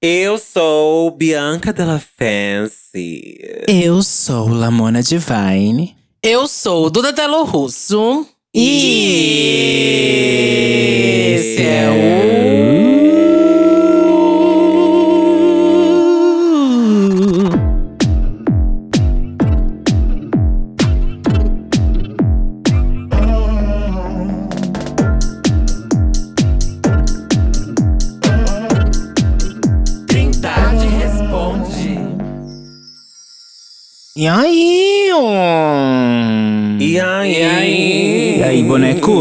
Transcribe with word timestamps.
Eu 0.00 0.38
sou 0.38 1.10
Bianca 1.10 1.72
Della 1.72 1.98
Fancy. 1.98 3.36
Eu 3.66 4.00
sou 4.00 4.46
Lamona 4.46 5.02
Divine. 5.02 5.96
Eu 6.22 6.46
sou 6.46 6.88
Duda 6.88 7.12
Delo 7.12 7.42
Russo. 7.42 8.24
E 8.54 8.60
esse 11.34 11.62
é 11.62 11.90
o. 12.74 12.77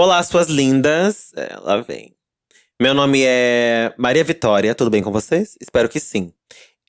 Olá, 0.03 0.23
suas 0.23 0.47
lindas. 0.47 1.31
Ela 1.35 1.83
vem. 1.83 2.16
Meu 2.81 2.91
nome 2.91 3.21
é 3.23 3.94
Maria 3.99 4.23
Vitória, 4.23 4.73
tudo 4.73 4.89
bem 4.89 5.03
com 5.03 5.11
vocês? 5.11 5.55
Espero 5.61 5.88
que 5.88 5.99
sim. 5.99 6.33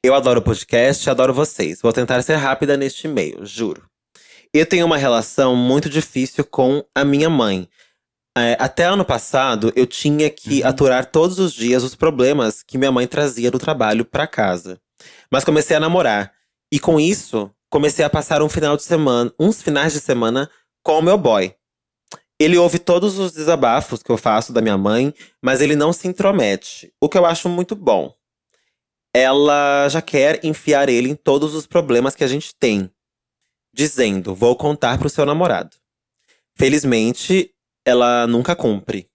Eu 0.03 0.15
adoro 0.15 0.41
o 0.41 0.43
podcast, 0.43 1.11
adoro 1.11 1.35
vocês. 1.35 1.83
Vou 1.83 1.93
tentar 1.93 2.23
ser 2.23 2.37
rápida 2.37 2.75
neste 2.75 3.07
e-mail, 3.07 3.45
juro. 3.45 3.87
Eu 4.51 4.65
tenho 4.65 4.87
uma 4.87 4.97
relação 4.97 5.55
muito 5.55 5.91
difícil 5.91 6.43
com 6.43 6.83
a 6.95 7.05
minha 7.05 7.29
mãe. 7.29 7.69
É, 8.35 8.57
até 8.59 8.85
ano 8.85 9.05
passado, 9.05 9.71
eu 9.77 9.87
tinha 9.87 10.31
que 10.31 10.65
aturar 10.65 11.05
todos 11.05 11.39
os 11.39 11.53
dias 11.53 11.83
os 11.83 11.95
problemas 11.95 12.63
que 12.63 12.79
minha 12.79 12.91
mãe 12.91 13.07
trazia 13.07 13.51
do 13.51 13.59
trabalho 13.59 14.07
pra 14.07 14.27
casa. 14.27 14.81
Mas 15.31 15.45
comecei 15.45 15.77
a 15.77 15.81
namorar. 15.81 16.33
E 16.73 16.81
com 16.81 16.99
isso, 16.99 17.51
comecei 17.69 18.07
a 18.07 18.09
passar 18.09 18.41
um 18.41 18.49
final 18.49 18.75
de 18.75 18.85
semana, 18.85 19.31
uns 19.39 19.61
finais 19.61 19.93
de 19.93 20.01
semana 20.01 20.49
com 20.83 20.99
o 20.99 21.03
meu 21.03 21.19
boy. 21.19 21.55
Ele 22.43 22.57
ouve 22.59 22.79
todos 22.79 23.19
os 23.19 23.33
desabafos 23.33 24.03
que 24.03 24.11
eu 24.11 24.17
faço 24.17 24.53
da 24.53 24.61
minha 24.61 24.77
mãe, 24.77 25.15
mas 25.41 25.61
ele 25.61 25.77
não 25.77 25.93
se 25.93 26.09
intromete, 26.09 26.93
o 27.01 27.09
que 27.09 27.17
eu 27.19 27.25
acho 27.27 27.49
muito 27.49 27.75
bom. 27.77 28.13
Ela 29.15 29.89
já 29.89 30.01
quer 30.01 30.45
enfiar 30.45 30.89
ele 30.89 31.11
em 31.11 31.15
todos 31.15 31.55
os 31.55 31.67
problemas 31.67 32.15
que 32.15 32.25
a 32.25 32.29
gente 32.29 32.55
tem, 32.59 32.91
dizendo: 33.75 34.35
"Vou 34.35 34.57
contar 34.57 34.99
pro 34.99 35.11
seu 35.11 35.27
namorado". 35.27 35.77
Felizmente, 36.57 37.51
ela 37.85 38.27
nunca 38.27 38.55
cumpre. 38.57 39.09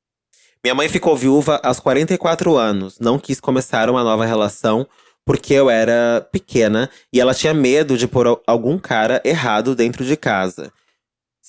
Minha 0.64 0.76
mãe 0.76 0.90
ficou 0.90 1.16
viúva 1.16 1.60
aos 1.64 1.80
44 1.80 2.56
anos, 2.58 3.00
não 3.00 3.18
quis 3.18 3.40
começar 3.40 3.90
uma 3.90 4.04
nova 4.04 4.26
relação 4.26 4.88
porque 5.26 5.54
eu 5.54 5.70
era 5.70 6.28
pequena 6.32 6.90
e 7.12 7.20
ela 7.20 7.34
tinha 7.34 7.54
medo 7.54 7.98
de 7.98 8.08
pôr 8.08 8.28
al- 8.28 8.42
algum 8.48 8.78
cara 8.78 9.22
errado 9.26 9.76
dentro 9.76 10.06
de 10.06 10.16
casa. 10.16 10.72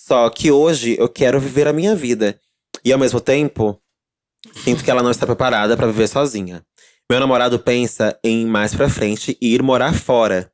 Só 0.09 0.31
que 0.31 0.51
hoje 0.51 0.97
eu 0.99 1.07
quero 1.07 1.39
viver 1.39 1.69
a 1.69 1.73
minha 1.73 1.95
vida. 1.95 2.41
E 2.83 2.91
ao 2.91 2.99
mesmo 2.99 3.21
tempo, 3.21 3.79
sinto 4.55 4.83
que 4.83 4.91
ela 4.91 5.03
não 5.03 5.11
está 5.11 5.27
preparada 5.27 5.77
para 5.77 5.87
viver 5.87 6.09
sozinha. 6.09 6.65
Meu 7.11 7.21
namorado 7.21 7.59
pensa 7.59 8.19
em 8.25 8.41
ir 8.41 8.47
mais 8.47 8.75
pra 8.75 8.89
frente 8.89 9.37
e 9.39 9.55
ir 9.55 9.63
morar 9.63 9.93
fora. 9.93 10.51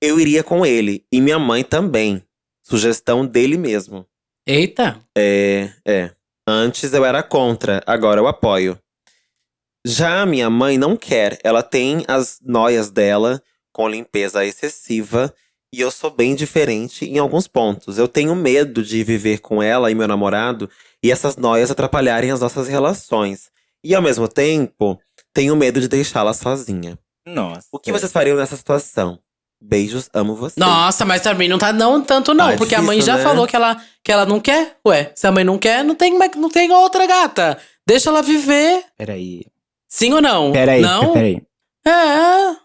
Eu 0.00 0.20
iria 0.20 0.44
com 0.44 0.64
ele 0.64 1.04
e 1.10 1.20
minha 1.20 1.36
mãe 1.36 1.64
também. 1.64 2.22
Sugestão 2.62 3.26
dele 3.26 3.58
mesmo. 3.58 4.06
Eita! 4.46 5.04
É, 5.18 5.72
é. 5.84 6.12
Antes 6.46 6.92
eu 6.92 7.04
era 7.04 7.24
contra, 7.24 7.82
agora 7.84 8.20
eu 8.20 8.28
apoio. 8.28 8.78
Já 9.84 10.22
a 10.22 10.26
minha 10.26 10.48
mãe 10.48 10.78
não 10.78 10.96
quer, 10.96 11.40
ela 11.42 11.64
tem 11.64 12.04
as 12.06 12.38
noias 12.40 12.88
dela 12.88 13.42
com 13.72 13.88
limpeza 13.88 14.44
excessiva 14.44 15.34
e 15.72 15.80
eu 15.80 15.90
sou 15.90 16.10
bem 16.10 16.34
diferente 16.34 17.04
em 17.04 17.18
alguns 17.18 17.46
pontos. 17.48 17.98
Eu 17.98 18.06
tenho 18.06 18.34
medo 18.34 18.82
de 18.82 19.02
viver 19.02 19.38
com 19.38 19.62
ela 19.62 19.90
e 19.90 19.94
meu 19.94 20.06
namorado 20.06 20.68
e 21.02 21.10
essas 21.10 21.36
noias 21.36 21.70
atrapalharem 21.70 22.30
as 22.30 22.40
nossas 22.40 22.68
relações. 22.68 23.50
E 23.82 23.94
ao 23.94 24.02
mesmo 24.02 24.28
tempo, 24.28 25.00
tenho 25.32 25.56
medo 25.56 25.80
de 25.80 25.88
deixá-la 25.88 26.32
sozinha. 26.34 26.98
Nossa. 27.26 27.66
O 27.72 27.78
que 27.78 27.90
vocês 27.92 28.12
fariam 28.12 28.36
nessa 28.36 28.56
situação? 28.56 29.18
Beijos, 29.64 30.10
amo 30.12 30.34
vocês. 30.34 30.56
Nossa, 30.56 31.04
mas 31.04 31.22
também 31.22 31.48
não 31.48 31.56
tá 31.58 31.72
não 31.72 32.02
tanto 32.02 32.34
não, 32.34 32.48
Ah, 32.48 32.52
é 32.52 32.56
porque 32.56 32.74
a 32.74 32.82
mãe 32.82 32.98
difícil, 32.98 33.12
já 33.12 33.18
né? 33.18 33.22
falou 33.24 33.46
que 33.46 33.54
ela, 33.54 33.80
que 34.02 34.10
ela 34.12 34.26
não 34.26 34.40
quer. 34.40 34.76
Ué, 34.86 35.12
se 35.14 35.26
a 35.26 35.32
mãe 35.32 35.44
não 35.44 35.56
quer, 35.56 35.84
não 35.84 35.94
tem, 35.94 36.18
não 36.36 36.50
tem 36.50 36.70
outra 36.72 37.06
gata. 37.06 37.58
Deixa 37.86 38.10
ela 38.10 38.22
viver. 38.22 38.84
Peraí. 38.98 39.46
Sim 39.88 40.12
ou 40.14 40.20
não? 40.20 40.52
Peraí, 40.52 40.80
Não? 40.82 41.12
peraí. 41.12 41.42
É. 41.86 42.56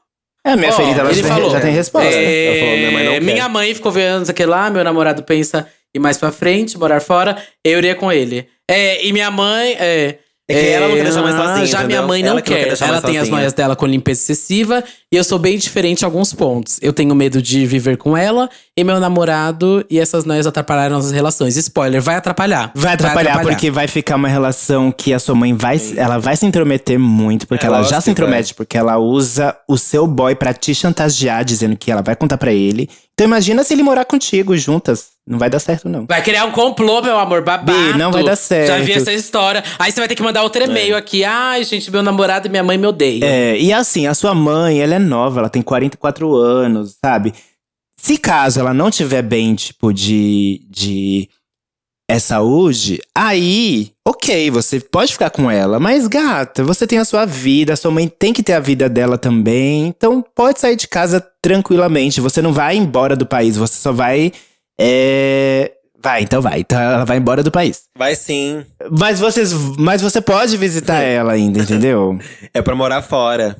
É, 0.52 0.56
minha 0.56 0.70
Ó, 0.70 0.74
ferida, 0.74 1.00
ela 1.02 1.12
ele 1.12 1.22
já, 1.22 1.28
falou. 1.28 1.50
já 1.52 1.60
tem 1.60 1.74
resposta. 1.74 2.10
É, 2.10 2.46
Ela 2.48 2.60
falou, 2.60 2.78
minha 2.78 2.92
mãe 2.92 3.08
quer. 3.12 3.22
minha 3.22 3.50
mãe 3.50 3.76
ficou 3.76 3.92
vendo 3.92 4.30
aquele 4.30 4.50
lá, 4.50 4.70
meu 4.70 4.84
namorado 4.84 5.24
pensa 5.24 5.68
ir 5.94 6.00
mais 6.00 6.18
pra 6.18 6.32
frente, 6.32 6.78
morar 6.78 7.02
fora, 7.02 7.38
eu 7.64 7.78
iria 7.80 7.96
com 7.96 8.12
ele. 8.12 8.48
É, 8.70 9.06
e 9.06 9.12
minha 9.14 9.32
mãe. 9.32 9.76
É, 9.80 10.16
É 10.50 10.54
que 10.54 10.68
ela 10.70 10.88
não 10.88 10.96
quer 10.96 11.04
deixar 11.04 11.22
mais 11.22 11.36
ah, 11.36 11.46
sozinha, 11.46 11.66
Já 11.66 11.78
minha 11.80 11.86
entendeu? 11.88 12.08
mãe 12.08 12.22
não 12.24 12.30
Ela 12.32 12.42
que 12.42 12.50
não 12.52 12.58
quer 12.58 12.78
quer. 12.78 12.84
ela 12.88 13.02
tem 13.02 13.18
as 13.18 13.24
sozinha. 13.24 13.36
noias 13.38 13.54
dela 13.54 13.76
com 13.76 13.86
limpeza 13.86 14.22
excessiva. 14.22 14.82
E 15.12 15.18
eu 15.18 15.24
sou 15.24 15.38
bem 15.38 15.58
diferente 15.58 16.04
em 16.04 16.06
alguns 16.06 16.34
pontos. 16.34 16.80
Eu 16.82 16.94
tenho 16.94 17.14
medo 17.14 17.42
de 17.42 17.66
viver 17.66 17.98
com 17.98 18.16
ela 18.16 18.50
e 18.76 18.82
meu 18.82 18.98
namorado. 18.98 19.86
E 19.90 20.00
essas 20.00 20.24
noias 20.24 20.48
atrapalharam 20.48 20.96
nossas 20.96 21.12
relações. 21.12 21.58
Spoiler, 21.58 22.02
vai 22.02 22.16
atrapalhar. 22.16 22.72
Vai 22.74 22.94
atrapalhar, 22.94 23.42
porque 23.42 23.70
vai 23.70 23.88
ficar 23.88 24.16
uma 24.16 24.30
relação 24.30 24.90
que 24.90 25.14
a 25.14 25.20
sua 25.20 25.36
mãe 25.36 25.54
vai, 25.54 25.82
ela 25.98 26.18
vai 26.18 26.38
se 26.38 26.46
intrometer 26.46 26.98
muito, 26.98 27.46
porque 27.46 27.66
É, 27.66 27.68
ela 27.68 27.84
já 27.84 28.00
se 28.00 28.06
que 28.06 28.12
intromete, 28.12 28.54
porque 28.54 28.78
ela 28.78 28.98
usa 28.98 29.54
o 29.68 29.78
seu 29.78 30.08
boy 30.08 30.34
pra 30.34 30.54
te 30.54 30.74
chantagear, 30.74 31.44
dizendo 31.44 31.76
que 31.76 31.92
ela 31.92 32.02
vai 32.02 32.16
contar 32.16 32.38
pra 32.38 32.54
ele. 32.54 32.90
Então 33.14 33.28
imagina 33.28 33.66
se 33.66 33.74
ele 33.74 33.84
morar 33.84 34.06
contigo 34.06 34.56
juntas. 34.56 35.17
Não 35.28 35.38
vai 35.38 35.50
dar 35.50 35.60
certo, 35.60 35.90
não. 35.90 36.06
Vai 36.06 36.24
criar 36.24 36.46
um 36.46 36.52
complô, 36.52 37.02
meu 37.02 37.20
amor, 37.20 37.44
babado. 37.44 37.78
Bi, 37.78 37.98
não 37.98 38.14
vai 38.14 38.24
dar 38.24 38.38
certo. 38.38 38.68
Já 38.68 38.78
vi 38.78 38.94
essa 38.94 39.12
história. 39.12 39.62
Aí 39.78 39.92
você 39.92 40.00
vai 40.00 40.08
ter 40.08 40.16
que 40.16 40.24
mandar 40.24 40.42
outro 40.42 40.64
e-mail 40.64 40.96
aqui. 40.96 41.26
Ai, 41.26 41.66
gente, 41.66 41.92
meu 41.92 42.02
namorado 42.02 42.48
e 42.48 42.50
minha 42.50 42.64
mãe 42.64 42.78
me 42.78 42.88
odeiam. 42.88 43.28
É, 43.28 43.60
e 43.60 43.74
assim, 43.74 44.08
a 44.08 44.14
sua 44.14 44.34
mãe, 44.34 44.80
ela 44.80 44.96
é 44.96 45.00
nova, 45.00 45.42
ela 45.42 45.50
tem 45.50 45.62
44 45.62 46.34
anos, 46.34 46.96
sabe? 47.04 47.34
Se 48.00 48.18
caso 48.18 48.60
ela 48.62 48.74
não 48.74 48.90
tiver 48.90 49.22
bem, 49.22 49.54
tipo, 49.54 49.92
de, 49.92 50.62
de 50.70 51.28
é 52.10 52.20
saúde, 52.20 53.02
aí, 53.14 53.92
ok, 54.08 54.50
você 54.50 54.80
pode 54.80 55.12
ficar 55.12 55.30
com 55.30 55.52
ela. 55.52 55.78
Mas, 55.78 56.08
gata, 56.08 56.64
você 56.64 56.88
tem 56.88 57.00
a 57.00 57.06
sua 57.06 57.26
vida, 57.26 57.74
a 57.74 57.76
sua 57.76 57.92
mãe 57.92 58.08
tem 58.08 58.32
que 58.32 58.42
ter 58.42 58.54
a 58.54 58.62
vida 58.62 58.88
dela 58.88 59.18
também. 59.18 59.88
Então, 59.88 60.24
pode 60.34 60.62
sair 60.62 60.78
de 60.78 60.88
casa 60.88 61.20
tranquilamente. 61.42 62.22
Você 62.22 62.42
não 62.42 62.54
vai 62.54 62.78
embora 62.78 63.14
do 63.14 63.26
país, 63.26 63.58
você 63.58 63.76
só 63.76 63.92
vai. 63.92 64.32
É... 64.80 65.72
Vai, 66.00 66.22
então 66.22 66.42
vai. 66.42 66.60
Então 66.60 66.80
ela 66.80 67.04
vai 67.06 67.18
embora 67.18 67.44
do 67.44 67.52
país. 67.52 67.84
Vai 67.98 68.16
sim. 68.16 68.64
Mas, 68.92 69.20
vocês, 69.20 69.52
mas 69.78 70.02
você 70.02 70.22
pode 70.22 70.56
visitar 70.56 71.00
ela 71.02 71.34
ainda, 71.34 71.60
entendeu? 71.60 72.18
É 72.54 72.62
pra 72.62 72.76
morar 72.76 73.02
fora. 73.02 73.58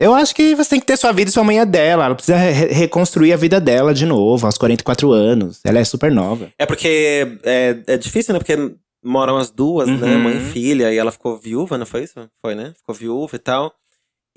Eu 0.00 0.14
acho 0.14 0.34
que 0.34 0.54
você 0.54 0.70
tem 0.70 0.80
que 0.80 0.86
ter 0.86 0.96
sua 0.96 1.12
vida 1.12 1.28
e 1.28 1.32
sua 1.32 1.42
mãe 1.44 1.58
é 1.58 1.66
dela. 1.66 2.04
Ela 2.06 2.14
precisa 2.14 2.36
re- 2.38 2.72
reconstruir 2.72 3.32
a 3.32 3.36
vida 3.36 3.60
dela 3.60 3.92
de 3.92 4.06
novo, 4.06 4.46
aos 4.46 4.56
44 4.56 5.10
anos. 5.12 5.60
Ela 5.64 5.80
é 5.80 5.84
super 5.84 6.10
nova. 6.12 6.48
É 6.58 6.64
porque 6.64 7.36
é, 7.42 7.76
é 7.86 7.96
difícil, 7.98 8.32
né? 8.32 8.38
Porque 8.38 8.56
moram 9.04 9.36
as 9.36 9.50
duas, 9.50 9.88
né? 9.88 10.06
Uhum. 10.14 10.18
Mãe 10.20 10.36
e 10.36 10.40
filha. 10.52 10.92
E 10.92 10.96
ela 10.98 11.10
ficou 11.10 11.36
viúva, 11.36 11.76
não 11.76 11.84
foi 11.86 12.04
isso? 12.04 12.14
Foi, 12.40 12.54
né? 12.54 12.72
Ficou 12.76 12.94
viúva 12.94 13.34
e 13.36 13.38
tal. 13.40 13.72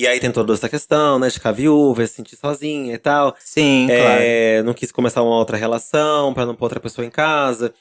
E 0.01 0.07
aí 0.07 0.19
tem 0.19 0.31
toda 0.31 0.53
essa 0.53 0.67
questão, 0.69 1.19
né? 1.19 1.27
De 1.27 1.33
ficar 1.35 1.51
viúva, 1.51 2.05
se 2.07 2.13
sentir 2.15 2.35
sozinha 2.35 2.93
e 2.93 2.97
tal. 2.97 3.35
Sim, 3.39 3.87
É, 3.89 4.63
Não 4.63 4.73
quis 4.73 4.91
começar 4.91 5.21
uma 5.21 5.35
outra 5.35 5.57
relação 5.57 6.33
pra 6.33 6.45
não 6.45 6.55
pôr 6.55 6.65
outra 6.65 6.79
pessoa 6.79 7.05
em 7.05 7.09
casa. 7.09 7.73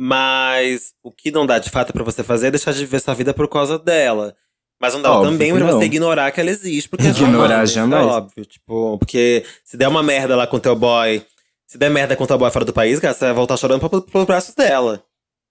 Mas 0.00 0.94
o 1.02 1.10
que 1.10 1.30
não 1.30 1.44
dá 1.44 1.58
de 1.58 1.70
fato 1.70 1.92
pra 1.92 2.04
você 2.04 2.22
fazer 2.22 2.48
é 2.48 2.50
deixar 2.52 2.72
de 2.72 2.78
viver 2.80 3.00
sua 3.00 3.14
vida 3.14 3.34
por 3.34 3.48
causa 3.48 3.78
dela. 3.78 4.34
Mas 4.80 4.94
não 4.94 5.02
dá 5.02 5.10
Óbvio 5.12 5.32
também 5.32 5.52
pra 5.52 5.64
não. 5.64 5.72
você 5.78 5.86
ignorar 5.86 6.30
que 6.30 6.40
ela 6.40 6.50
existe. 6.50 6.88
Porque 6.88 7.06
é 7.06 7.10
Ignorar 7.10 7.64
isso 7.64 7.74
jamais. 7.74 8.04
É 8.06 8.08
óbvio. 8.08 8.44
Tipo, 8.44 8.96
porque 8.98 9.44
se 9.64 9.76
der 9.76 9.88
uma 9.88 10.02
merda 10.04 10.36
lá 10.36 10.46
com 10.46 10.58
teu 10.60 10.76
boy, 10.76 11.20
se 11.66 11.76
der 11.76 11.90
merda 11.90 12.14
com 12.14 12.24
teu 12.26 12.38
boy 12.38 12.50
fora 12.50 12.64
do 12.64 12.72
país, 12.72 13.00
cara, 13.00 13.12
você 13.12 13.24
vai 13.24 13.34
voltar 13.34 13.56
chorando 13.56 13.80
pro- 13.88 14.02
pros 14.02 14.24
braços 14.24 14.54
dela. 14.54 15.02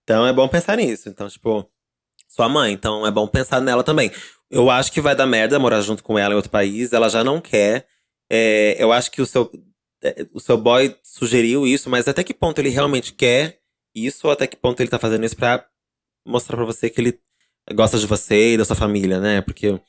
Então 0.03 0.25
é 0.25 0.31
bom 0.31 0.47
pensar 0.47 0.77
nisso. 0.77 1.09
Então, 1.09 1.27
tipo, 1.27 1.67
sua 2.37 2.47
mãe. 2.47 2.71
Então 2.71 3.05
é 3.05 3.11
bom 3.11 3.27
pensar 3.27 3.59
nela 3.59 3.83
também. 3.83 4.11
Eu 4.49 4.69
acho 4.69 4.91
que 4.91 5.01
vai 5.01 5.15
dar 5.15 5.25
merda 5.25 5.59
morar 5.59 5.81
junto 5.81 6.03
com 6.03 6.17
ela 6.17 6.33
em 6.33 6.37
outro 6.37 6.51
país. 6.51 6.93
Ela 6.93 7.09
já 7.09 7.23
não 7.23 7.41
quer. 7.41 7.85
É, 8.29 8.75
eu 8.79 8.93
acho 8.93 9.11
que 9.11 9.21
o 9.21 9.25
seu, 9.25 9.51
é, 10.03 10.25
o 10.33 10.39
seu 10.39 10.57
boy 10.57 10.95
sugeriu 11.03 11.67
isso, 11.67 11.89
mas 11.89 12.07
até 12.07 12.23
que 12.23 12.33
ponto 12.33 12.59
ele 12.59 12.69
realmente 12.69 13.13
quer 13.13 13.59
isso 13.95 14.27
ou 14.27 14.33
até 14.33 14.47
que 14.47 14.55
ponto 14.55 14.79
ele 14.79 14.89
tá 14.89 14.99
fazendo 14.99 15.25
isso 15.25 15.35
pra 15.35 15.65
mostrar 16.25 16.55
pra 16.55 16.65
você 16.65 16.89
que 16.89 17.01
ele 17.01 17.19
gosta 17.73 17.97
de 17.97 18.05
você 18.05 18.53
e 18.53 18.57
da 18.57 18.65
sua 18.65 18.75
família, 18.75 19.19
né? 19.19 19.41
Porque 19.41 19.79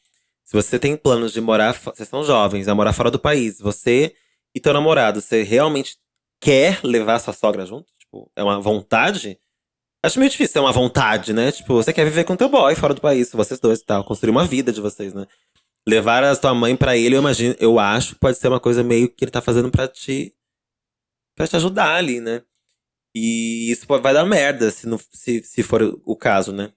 se 0.44 0.54
você 0.54 0.78
tem 0.78 0.96
planos 0.96 1.32
de 1.32 1.40
morar, 1.40 1.74
vocês 1.74 2.08
são 2.08 2.24
jovens, 2.24 2.68
a 2.68 2.74
morar 2.74 2.92
fora 2.92 3.10
do 3.10 3.18
país, 3.18 3.58
você 3.58 4.14
e 4.54 4.60
teu 4.60 4.72
namorado, 4.72 5.20
você 5.20 5.42
realmente 5.42 5.96
quer 6.40 6.80
levar 6.82 7.18
sua 7.18 7.34
sogra 7.34 7.66
junto? 7.66 7.92
Tipo, 7.98 8.30
é 8.34 8.42
uma 8.42 8.60
vontade? 8.60 9.38
Acho 10.04 10.18
meio 10.18 10.30
difícil, 10.30 10.60
é 10.60 10.64
uma 10.64 10.72
vontade, 10.72 11.32
né? 11.32 11.50
Tipo, 11.50 11.74
você 11.74 11.92
quer 11.92 12.04
viver 12.04 12.24
com 12.24 12.36
teu 12.36 12.48
boy 12.48 12.74
fora 12.74 12.94
do 12.94 13.00
país, 13.00 13.32
vocês 13.32 13.58
dois 13.58 13.80
e 13.80 13.84
tal, 13.84 14.04
construir 14.04 14.30
uma 14.30 14.46
vida 14.46 14.72
de 14.72 14.80
vocês, 14.80 15.12
né? 15.12 15.26
Levar 15.86 16.22
a 16.22 16.36
tua 16.36 16.54
mãe 16.54 16.76
para 16.76 16.96
ele, 16.96 17.16
eu 17.16 17.20
imagino, 17.20 17.56
eu 17.58 17.78
acho 17.78 18.14
que 18.14 18.20
pode 18.20 18.38
ser 18.38 18.48
uma 18.48 18.60
coisa 18.60 18.84
meio 18.84 19.08
que 19.08 19.24
ele 19.24 19.30
tá 19.30 19.40
fazendo 19.40 19.70
para 19.70 19.88
te 19.88 20.34
para 21.34 21.46
te 21.46 21.56
ajudar 21.56 21.94
ali, 21.96 22.20
né? 22.20 22.42
E 23.14 23.70
isso 23.70 23.86
vai 23.86 24.12
dar 24.12 24.24
merda 24.24 24.70
se, 24.70 24.86
não, 24.86 24.98
se, 25.12 25.42
se 25.42 25.62
for 25.62 26.00
o 26.04 26.16
caso, 26.16 26.52
né? 26.52 26.70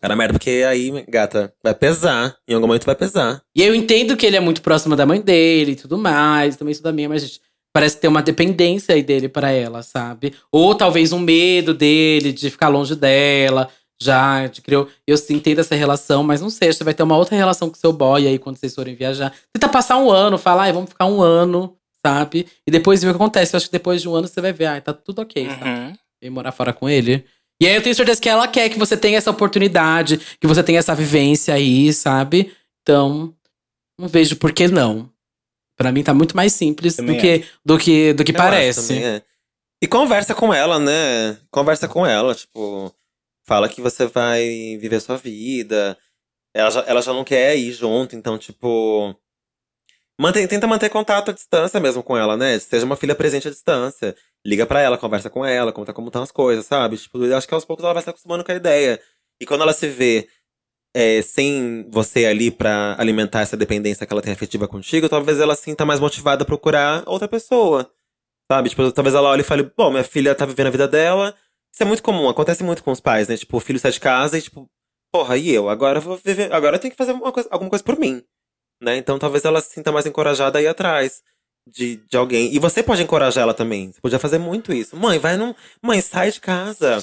Dar 0.00 0.16
merda, 0.16 0.34
porque 0.34 0.64
aí, 0.68 0.90
gata, 1.08 1.54
vai 1.62 1.74
pesar. 1.74 2.36
Em 2.46 2.54
algum 2.54 2.66
momento 2.66 2.84
vai 2.84 2.96
pesar. 2.96 3.40
E 3.54 3.62
eu 3.62 3.72
entendo 3.72 4.16
que 4.16 4.26
ele 4.26 4.36
é 4.36 4.40
muito 4.40 4.60
próximo 4.60 4.96
da 4.96 5.06
mãe 5.06 5.20
dele 5.20 5.72
e 5.72 5.76
tudo 5.76 5.96
mais, 5.96 6.56
também 6.56 6.72
isso 6.72 6.82
da 6.82 6.92
minha, 6.92 7.08
mas 7.08 7.22
gente, 7.22 7.40
parece 7.72 7.98
ter 7.98 8.08
uma 8.08 8.22
dependência 8.22 8.94
aí 8.94 9.02
dele 9.02 9.28
para 9.28 9.50
ela, 9.50 9.82
sabe? 9.82 10.34
Ou 10.50 10.74
talvez 10.74 11.12
um 11.12 11.18
medo 11.18 11.72
dele 11.72 12.32
de 12.32 12.50
ficar 12.50 12.68
longe 12.68 12.94
dela, 12.94 13.68
já 14.00 14.46
de 14.46 14.60
criou. 14.60 14.88
Eu 15.06 15.16
sim 15.16 15.34
entendo 15.34 15.60
essa 15.60 15.74
relação, 15.74 16.22
mas 16.22 16.40
não 16.40 16.50
sei, 16.50 16.72
você 16.72 16.84
vai 16.84 16.94
ter 16.94 17.02
uma 17.02 17.16
outra 17.16 17.36
relação 17.36 17.68
com 17.68 17.76
seu 17.76 17.92
boy 17.92 18.26
aí 18.26 18.38
quando 18.38 18.56
vocês 18.56 18.74
forem 18.74 18.94
viajar. 18.94 19.32
Tenta 19.52 19.68
passar 19.68 19.96
um 19.98 20.10
ano, 20.10 20.38
falar, 20.38 20.64
ai, 20.64 20.72
vamos 20.72 20.90
ficar 20.90 21.06
um 21.06 21.22
ano 21.22 21.76
sabe? 22.04 22.46
E 22.66 22.70
depois 22.70 23.02
ver 23.02 23.10
o 23.10 23.12
que 23.12 23.16
acontece. 23.16 23.54
Eu 23.54 23.58
acho 23.58 23.66
que 23.66 23.72
depois 23.72 24.02
de 24.02 24.08
um 24.08 24.14
ano 24.14 24.26
você 24.26 24.40
vai 24.40 24.52
ver, 24.52 24.66
ah, 24.66 24.80
tá 24.80 24.92
tudo 24.92 25.22
ok, 25.22 25.46
uhum. 25.46 25.50
sabe? 25.50 25.98
E 26.20 26.30
morar 26.30 26.52
fora 26.52 26.72
com 26.72 26.88
ele. 26.88 27.24
E 27.60 27.66
aí 27.66 27.74
eu 27.74 27.82
tenho 27.82 27.94
certeza 27.94 28.20
que 28.20 28.28
ela 28.28 28.48
quer 28.48 28.68
que 28.68 28.78
você 28.78 28.96
tenha 28.96 29.18
essa 29.18 29.30
oportunidade, 29.30 30.18
que 30.40 30.46
você 30.46 30.62
tenha 30.62 30.80
essa 30.80 30.94
vivência 30.94 31.54
aí, 31.54 31.92
sabe? 31.92 32.52
Então, 32.82 33.32
não 33.98 34.08
vejo 34.08 34.36
por 34.36 34.52
que 34.52 34.66
não. 34.66 35.08
Pra 35.76 35.92
mim 35.92 36.02
tá 36.02 36.12
muito 36.12 36.36
mais 36.36 36.52
simples 36.52 36.96
do 36.96 37.16
que, 37.16 37.44
do 37.64 37.78
que, 37.78 38.12
do 38.12 38.24
que 38.24 38.32
parece. 38.32 38.88
Também, 38.88 39.04
é. 39.04 39.22
E 39.82 39.86
conversa 39.88 40.34
com 40.34 40.52
ela, 40.52 40.78
né? 40.78 41.38
Conversa 41.50 41.88
com 41.88 42.06
ela, 42.06 42.34
tipo, 42.34 42.94
fala 43.44 43.68
que 43.68 43.80
você 43.80 44.06
vai 44.06 44.76
viver 44.80 45.00
sua 45.00 45.16
vida. 45.16 45.98
Ela 46.54 46.70
já, 46.70 46.80
ela 46.86 47.02
já 47.02 47.12
não 47.12 47.24
quer 47.24 47.56
ir 47.56 47.72
junto, 47.72 48.14
então, 48.14 48.38
tipo, 48.38 49.16
Mantém, 50.22 50.46
tenta 50.46 50.66
manter 50.66 50.90
contato 50.90 51.30
à 51.30 51.34
distância 51.34 51.80
mesmo 51.80 52.02
com 52.02 52.16
ela, 52.16 52.36
né? 52.36 52.58
Seja 52.58 52.84
uma 52.84 52.96
filha 52.96 53.14
presente 53.14 53.48
à 53.48 53.50
distância. 53.50 54.14
Liga 54.46 54.66
para 54.66 54.80
ela, 54.80 54.98
conversa 54.98 55.30
com 55.30 55.44
ela, 55.44 55.72
conta 55.72 55.92
como 55.92 56.08
estão 56.08 56.22
as 56.22 56.30
coisas, 56.30 56.66
sabe? 56.66 56.96
Tipo, 56.96 57.24
eu 57.24 57.36
acho 57.36 57.48
que 57.48 57.54
aos 57.54 57.64
poucos 57.64 57.84
ela 57.84 57.94
vai 57.94 58.02
se 58.02 58.10
acostumando 58.10 58.44
com 58.44 58.52
a 58.52 58.54
ideia. 58.54 59.00
E 59.40 59.46
quando 59.46 59.62
ela 59.62 59.72
se 59.72 59.88
vê 59.88 60.28
é, 60.94 61.22
sem 61.22 61.86
você 61.90 62.26
ali 62.26 62.50
para 62.50 62.96
alimentar 62.98 63.40
essa 63.40 63.56
dependência 63.56 64.06
que 64.06 64.12
ela 64.12 64.22
tem 64.22 64.32
afetiva 64.32 64.68
contigo, 64.68 65.08
talvez 65.08 65.40
ela 65.40 65.54
sinta 65.54 65.84
mais 65.84 66.00
motivada 66.00 66.42
a 66.42 66.46
procurar 66.46 67.02
outra 67.06 67.28
pessoa. 67.28 67.90
Sabe? 68.50 68.68
Tipo, 68.68 68.92
talvez 68.92 69.14
ela 69.14 69.30
olhe 69.30 69.40
e 69.42 69.44
fale, 69.44 69.70
bom, 69.76 69.90
minha 69.90 70.04
filha 70.04 70.34
tá 70.34 70.44
vivendo 70.44 70.66
a 70.66 70.70
vida 70.70 70.88
dela. 70.88 71.34
Isso 71.72 71.82
é 71.82 71.86
muito 71.86 72.02
comum, 72.02 72.28
acontece 72.28 72.62
muito 72.62 72.84
com 72.84 72.90
os 72.90 73.00
pais, 73.00 73.28
né? 73.28 73.36
Tipo, 73.36 73.56
o 73.56 73.60
filho 73.60 73.78
sai 73.78 73.92
de 73.92 74.00
casa 74.00 74.36
e, 74.36 74.42
tipo, 74.42 74.68
porra, 75.10 75.36
e 75.38 75.50
eu? 75.50 75.70
Agora 75.70 75.98
eu 75.98 76.02
vou 76.02 76.20
viver. 76.22 76.52
Agora 76.52 76.76
eu 76.76 76.80
tenho 76.80 76.92
que 76.92 76.98
fazer 76.98 77.14
coisa, 77.14 77.48
alguma 77.50 77.70
coisa 77.70 77.84
por 77.84 77.98
mim 77.98 78.22
né? 78.82 78.96
Então 78.96 79.18
talvez 79.18 79.44
ela 79.44 79.60
se 79.60 79.70
sinta 79.70 79.92
mais 79.92 80.04
encorajada 80.04 80.58
a 80.58 80.62
ir 80.62 80.66
atrás 80.66 81.22
de, 81.66 81.96
de 82.08 82.16
alguém. 82.16 82.52
E 82.52 82.58
você 82.58 82.82
pode 82.82 83.02
encorajar 83.02 83.42
ela 83.42 83.54
também. 83.54 83.92
Você 83.92 84.00
podia 84.00 84.18
fazer 84.18 84.38
muito 84.38 84.72
isso. 84.72 84.96
Mãe, 84.96 85.18
vai 85.18 85.36
num. 85.36 85.54
Mãe, 85.80 86.00
sai 86.00 86.32
de 86.32 86.40
casa. 86.40 87.02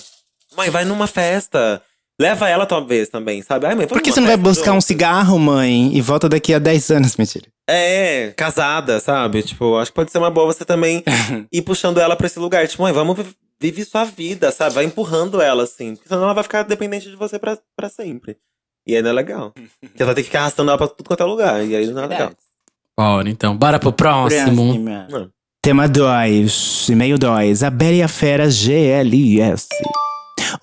Mãe, 0.56 0.69
vai 0.69 0.83
numa 0.83 1.07
festa. 1.07 1.81
Leva 2.19 2.50
ela 2.50 2.66
talvez 2.66 3.07
também, 3.07 3.42
sabe? 3.42 3.66
Ai, 3.66 3.75
mãe, 3.75 3.88
Por 3.88 4.01
que 4.01 4.12
você 4.12 4.19
não 4.19 4.27
vai 4.27 4.36
buscar 4.36 4.74
um 4.74 4.81
cigarro, 4.81 5.39
mãe, 5.39 5.95
e 5.95 6.01
volta 6.01 6.27
daqui 6.27 6.54
a 6.54 6.60
10 6.60 6.92
anos, 6.92 7.16
mentira? 7.16 7.45
É, 7.68 8.33
casada, 8.36 9.00
sabe? 9.00 9.42
Tipo, 9.42 9.77
acho 9.77 9.92
que 9.92 9.95
pode 9.95 10.12
ser 10.12 10.18
uma 10.18 10.30
boa 10.30 10.48
você 10.48 10.66
também 10.66 11.01
ir 11.50 11.62
puxando 11.62 11.98
ela 11.98 12.18
pra 12.18 12.27
esse 12.27 12.38
lugar. 12.38 12.68
Tipo, 12.68 12.83
mãe, 12.83 12.92
vamos 12.92 13.18
viver 13.57 13.86
sua 13.86 14.04
vida, 14.04 14.51
sabe? 14.51 14.75
Vai 14.75 14.83
empurrando 14.83 15.42
ela, 15.42 15.63
assim. 15.63 15.95
Porque 15.95 16.10
senão 16.10 16.24
ela 16.24 16.33
vai 16.33 16.44
ficar 16.44 16.63
dependente 16.63 17.10
de 17.10 17.16
você 17.16 17.39
pra, 17.39 17.57
pra 17.74 17.88
sempre. 17.88 18.36
E 18.86 18.98
aí 18.98 19.01
não 19.01 19.12
é 19.12 19.13
legal. 19.13 19.54
Porque 19.80 20.04
vai 20.04 20.13
ter 20.13 20.21
que 20.21 20.27
ficar 20.27 20.42
arrastando 20.42 20.71
ela 20.71 20.77
pra 20.77 20.88
tudo 20.89 21.07
quanto 21.07 21.24
é 21.24 21.25
lugar. 21.25 21.66
E 21.66 21.74
aí 21.74 21.88
não 21.88 22.04
é 22.04 22.07
legal. 22.07 22.31
Bora, 23.00 23.30
então. 23.30 23.56
Bora 23.56 23.80
pro 23.80 23.94
próximo. 23.94 24.74
Próxima. 24.74 25.31
Tema 25.62 25.88
2, 25.88 26.89
e-mail 26.89 27.18
2, 27.18 27.63
a 27.63 27.69
Bela 27.69 27.94
e 27.94 28.01
a 28.01 28.07
Fera 28.07 28.50
GLS. 28.50 29.68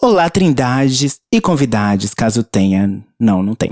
Olá, 0.00 0.28
trindades 0.30 1.18
e 1.32 1.40
convidados, 1.40 2.14
caso 2.14 2.42
tenha. 2.42 3.02
Não, 3.20 3.42
não 3.42 3.54
tem. 3.54 3.70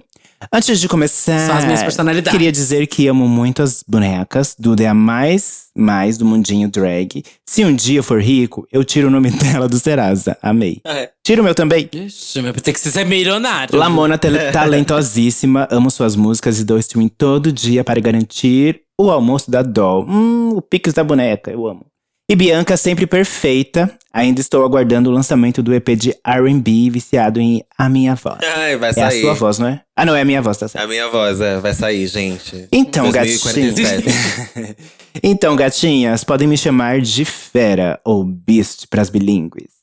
Antes 0.53 0.79
de 0.79 0.89
começar, 0.89 1.39
São 1.47 1.57
as 1.57 1.65
minhas 1.65 1.83
personalidades. 1.83 2.31
queria 2.31 2.53
dizer 2.53 2.87
que 2.87 3.07
amo 3.09 3.27
muito 3.27 3.63
as 3.63 3.83
bonecas. 3.87 4.55
Duda 4.59 4.83
é 4.83 4.87
a 4.89 4.93
mais, 4.95 5.69
mais 5.75 6.19
do 6.19 6.25
mundinho 6.27 6.69
drag. 6.69 7.25
Se 7.49 7.65
um 7.65 7.75
dia 7.75 8.03
for 8.03 8.21
rico, 8.21 8.67
eu 8.71 8.85
tiro 8.85 9.09
o 9.09 9.11
nome 9.11 9.31
dela 9.33 9.67
do 9.67 9.79
Serasa. 9.79 10.37
Amei. 10.43 10.83
Ah, 10.85 10.99
é. 10.99 11.11
Tira 11.25 11.41
o 11.41 11.45
meu 11.45 11.55
também. 11.55 11.89
Ixi, 11.91 12.43
meu, 12.43 12.53
tem 12.53 12.75
que 12.75 12.81
ser 12.81 13.07
milionário. 13.07 13.75
Lamona, 13.79 14.19
talentosíssima. 14.53 15.67
amo 15.71 15.91
suas 15.91 16.15
músicas 16.15 16.61
e 16.61 16.65
dou 16.65 16.79
streaming 16.79 17.09
todo 17.09 17.51
dia 17.51 17.83
para 17.83 17.99
garantir 18.01 18.83
o 19.01 19.11
almoço 19.11 19.51
da 19.51 19.63
Doll. 19.63 20.05
Hum, 20.07 20.51
o 20.57 20.61
Pix 20.61 20.93
da 20.93 21.03
boneca, 21.03 21.51
eu 21.51 21.67
amo. 21.67 21.87
E 22.27 22.35
Bianca 22.35 22.75
sempre 22.77 23.07
perfeita. 23.07 23.99
Ainda 24.11 24.41
estou 24.41 24.65
aguardando 24.65 25.11
o 25.11 25.13
lançamento 25.13 25.63
do 25.63 25.75
EP 25.75 25.91
de 25.91 26.15
R&B 26.25 26.89
viciado 26.89 27.39
em 27.39 27.63
A 27.77 27.87
Minha 27.89 28.15
Voz. 28.15 28.39
Ai, 28.57 28.79
vai 28.79 28.95
sair. 28.95 29.17
É 29.17 29.19
a 29.19 29.21
sua 29.21 29.35
voz, 29.35 29.59
não 29.59 29.67
é? 29.67 29.83
Ah, 29.95 30.07
não, 30.07 30.17
é 30.17 30.23
a 30.23 30.25
minha 30.25 30.41
voz, 30.41 30.57
tá 30.57 30.67
certo. 30.67 30.83
É 30.83 30.87
a 30.87 30.89
minha 30.89 31.09
voz, 31.09 31.41
é. 31.41 31.59
Vai 31.59 31.75
sair, 31.75 32.07
gente. 32.07 32.67
Então, 32.73 33.11
gatinhas. 33.11 33.45
então, 35.23 35.55
gatinhas, 35.55 36.25
podem 36.25 36.49
me 36.49 36.57
chamar 36.57 37.01
de 37.01 37.27
Fera 37.27 38.01
ou 38.05 38.25
Beast 38.25 38.87
pras 38.89 39.11
bilíngues. 39.11 39.75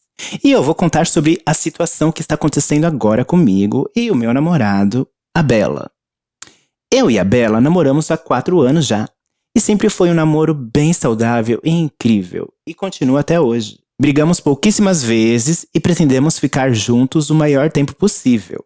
E 0.43 0.51
eu 0.51 0.63
vou 0.63 0.73
contar 0.73 1.05
sobre 1.05 1.39
a 1.45 1.53
situação 1.53 2.11
que 2.11 2.21
está 2.21 2.33
acontecendo 2.35 2.85
agora 2.85 3.23
comigo 3.23 3.87
e 3.95 4.09
o 4.09 4.15
meu 4.15 4.33
namorado, 4.33 5.07
a 5.35 5.43
Bela. 5.43 5.91
Eu 6.91 7.11
e 7.11 7.19
a 7.19 7.23
Bela 7.23 7.61
namoramos 7.61 8.09
há 8.09 8.17
quatro 8.17 8.61
anos 8.61 8.87
já. 8.87 9.07
E 9.55 9.59
sempre 9.59 9.89
foi 9.89 10.09
um 10.09 10.13
namoro 10.13 10.53
bem 10.53 10.93
saudável 10.93 11.59
e 11.63 11.69
incrível, 11.69 12.53
e 12.65 12.73
continua 12.73 13.19
até 13.19 13.39
hoje. 13.39 13.79
Brigamos 13.99 14.39
pouquíssimas 14.39 15.03
vezes 15.03 15.65
e 15.73 15.79
pretendemos 15.79 16.39
ficar 16.39 16.73
juntos 16.73 17.29
o 17.29 17.35
maior 17.35 17.69
tempo 17.69 17.93
possível. 17.95 18.65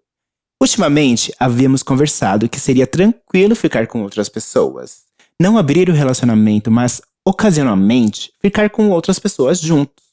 Ultimamente, 0.61 1.33
havíamos 1.39 1.83
conversado 1.83 2.47
que 2.47 2.59
seria 2.59 2.87
tranquilo 2.87 3.55
ficar 3.55 3.87
com 3.87 4.01
outras 4.03 4.29
pessoas. 4.29 5.03
Não 5.41 5.57
abrir 5.57 5.89
o 5.89 5.93
relacionamento, 5.93 6.71
mas 6.71 7.01
ocasionalmente 7.27 8.31
ficar 8.39 8.69
com 8.69 8.89
outras 8.91 9.19
pessoas 9.19 9.59
juntos. 9.59 10.05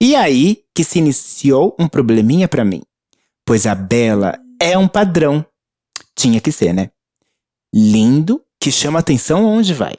E 0.00 0.14
aí 0.14 0.62
que 0.74 0.84
se 0.84 0.98
iniciou 0.98 1.74
um 1.78 1.88
probleminha 1.88 2.46
para 2.46 2.64
mim, 2.64 2.82
pois 3.44 3.66
a 3.66 3.74
Bela 3.74 4.38
é 4.60 4.76
um 4.76 4.86
padrão. 4.86 5.44
Tinha 6.14 6.40
que 6.40 6.52
ser, 6.52 6.72
né? 6.72 6.90
Lindo, 7.74 8.43
que 8.64 8.72
chama 8.72 8.98
atenção 8.98 9.44
onde 9.44 9.74
vai. 9.74 9.92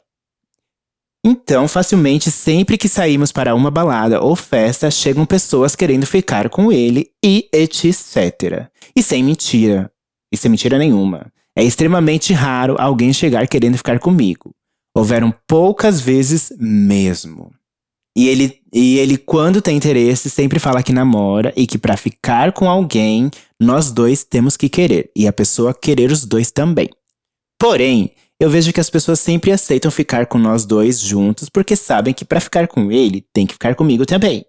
Então, 1.23 1.67
facilmente, 1.67 2.31
sempre 2.31 2.79
que 2.79 2.89
saímos 2.89 3.31
para 3.31 3.53
uma 3.53 3.69
balada 3.69 4.19
ou 4.19 4.35
festa, 4.35 4.89
chegam 4.89 5.23
pessoas 5.23 5.75
querendo 5.75 6.07
ficar 6.07 6.49
com 6.49 6.71
ele 6.71 7.11
e 7.23 7.47
etc. 7.53 8.67
E 8.95 9.03
sem 9.03 9.23
mentira. 9.23 9.91
E 10.33 10.37
sem 10.37 10.49
mentira 10.49 10.79
nenhuma. 10.79 11.31
É 11.55 11.63
extremamente 11.63 12.33
raro 12.33 12.75
alguém 12.79 13.13
chegar 13.13 13.47
querendo 13.47 13.77
ficar 13.77 13.99
comigo. 13.99 14.51
Houveram 14.95 15.31
poucas 15.47 16.01
vezes 16.01 16.51
mesmo. 16.59 17.51
E 18.17 18.27
ele, 18.27 18.61
e 18.73 18.97
ele, 18.97 19.15
quando 19.15 19.61
tem 19.61 19.77
interesse, 19.77 20.27
sempre 20.27 20.57
fala 20.57 20.81
que 20.81 20.91
namora 20.91 21.53
e 21.55 21.67
que 21.67 21.77
para 21.77 21.95
ficar 21.95 22.51
com 22.51 22.67
alguém, 22.67 23.29
nós 23.59 23.91
dois 23.91 24.23
temos 24.23 24.57
que 24.57 24.69
querer. 24.69 25.11
E 25.15 25.27
a 25.27 25.33
pessoa 25.33 25.71
querer 25.71 26.11
os 26.11 26.25
dois 26.25 26.49
também. 26.49 26.89
Porém, 27.59 28.11
eu 28.39 28.49
vejo 28.49 28.73
que 28.73 28.79
as 28.79 28.89
pessoas 28.89 29.19
sempre 29.19 29.51
aceitam 29.51 29.89
ficar 29.89 30.25
com 30.25 30.37
nós 30.37 30.65
dois 30.65 30.99
juntos 30.99 31.49
porque 31.49 31.75
sabem 31.75 32.13
que 32.13 32.25
para 32.25 32.41
ficar 32.41 32.67
com 32.67 32.91
ele 32.91 33.25
tem 33.33 33.47
que 33.47 33.53
ficar 33.53 33.75
comigo 33.75 34.05
também. 34.05 34.45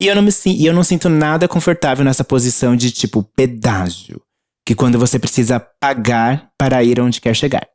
E 0.00 0.06
eu, 0.06 0.14
não 0.14 0.22
me, 0.22 0.30
e 0.46 0.64
eu 0.64 0.72
não 0.72 0.84
sinto 0.84 1.08
nada 1.08 1.48
confortável 1.48 2.04
nessa 2.04 2.22
posição 2.22 2.76
de 2.76 2.92
tipo 2.92 3.24
pedágio, 3.34 4.22
que 4.64 4.74
quando 4.74 4.96
você 4.96 5.18
precisa 5.18 5.58
pagar 5.58 6.52
para 6.56 6.84
ir 6.84 7.00
onde 7.00 7.20
quer 7.20 7.34
chegar. 7.34 7.66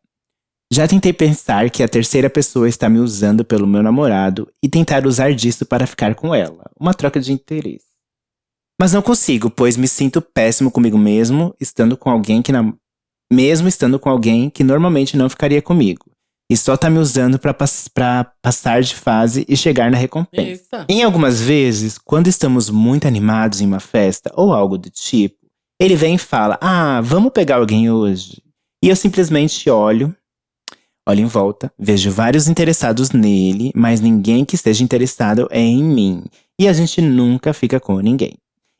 Já 0.71 0.87
tentei 0.87 1.11
pensar 1.11 1.69
que 1.69 1.83
a 1.83 1.87
terceira 1.87 2.29
pessoa 2.29 2.69
está 2.69 2.87
me 2.87 2.99
usando 2.99 3.43
pelo 3.43 3.67
meu 3.67 3.83
namorado 3.83 4.49
e 4.63 4.69
tentar 4.69 5.05
usar 5.05 5.35
disso 5.35 5.65
para 5.65 5.85
ficar 5.85 6.15
com 6.15 6.33
ela, 6.33 6.71
uma 6.79 6.93
troca 6.93 7.19
de 7.19 7.33
interesse. 7.33 7.93
Mas 8.79 8.93
não 8.93 9.01
consigo, 9.01 9.49
pois 9.49 9.77
me 9.77 9.87
sinto 9.87 10.21
péssimo 10.21 10.71
comigo 10.71 10.97
mesmo, 10.97 11.53
estando 11.59 11.95
com 11.97 12.09
alguém 12.09 12.41
que. 12.41 12.51
Mesmo 13.33 13.67
estando 13.67 13.99
com 13.99 14.09
alguém 14.09 14.49
que 14.49 14.63
normalmente 14.63 15.17
não 15.17 15.29
ficaria 15.29 15.61
comigo. 15.61 16.05
E 16.49 16.55
só 16.55 16.77
tá 16.77 16.89
me 16.89 16.99
usando 16.99 17.39
pass 17.39 17.87
pra 17.87 18.31
passar 18.41 18.81
de 18.81 18.93
fase 18.93 19.45
e 19.49 19.57
chegar 19.57 19.89
na 19.89 19.97
recompensa. 19.97 20.63
Eita. 20.71 20.85
Em 20.87 21.01
algumas 21.01 21.41
vezes, 21.41 21.97
quando 21.97 22.27
estamos 22.27 22.69
muito 22.69 23.07
animados 23.07 23.59
em 23.59 23.65
uma 23.65 23.79
festa 23.79 24.31
ou 24.35 24.53
algo 24.53 24.77
do 24.77 24.89
tipo, 24.89 25.37
ele 25.79 25.95
vem 25.95 26.15
e 26.15 26.19
fala: 26.19 26.59
Ah, 26.61 27.01
vamos 27.01 27.31
pegar 27.31 27.55
alguém 27.55 27.89
hoje. 27.89 28.43
E 28.83 28.89
eu 28.89 28.95
simplesmente 28.95 29.69
olho, 29.69 30.15
olho 31.07 31.21
em 31.21 31.25
volta, 31.25 31.71
vejo 31.79 32.11
vários 32.11 32.47
interessados 32.47 33.11
nele, 33.11 33.71
mas 33.73 34.01
ninguém 34.01 34.45
que 34.45 34.55
esteja 34.55 34.83
interessado 34.83 35.47
é 35.49 35.59
em 35.59 35.83
mim. 35.83 36.23
E 36.59 36.67
a 36.67 36.73
gente 36.73 37.01
nunca 37.01 37.53
fica 37.53 37.79
com 37.79 37.99
ninguém. 37.99 38.37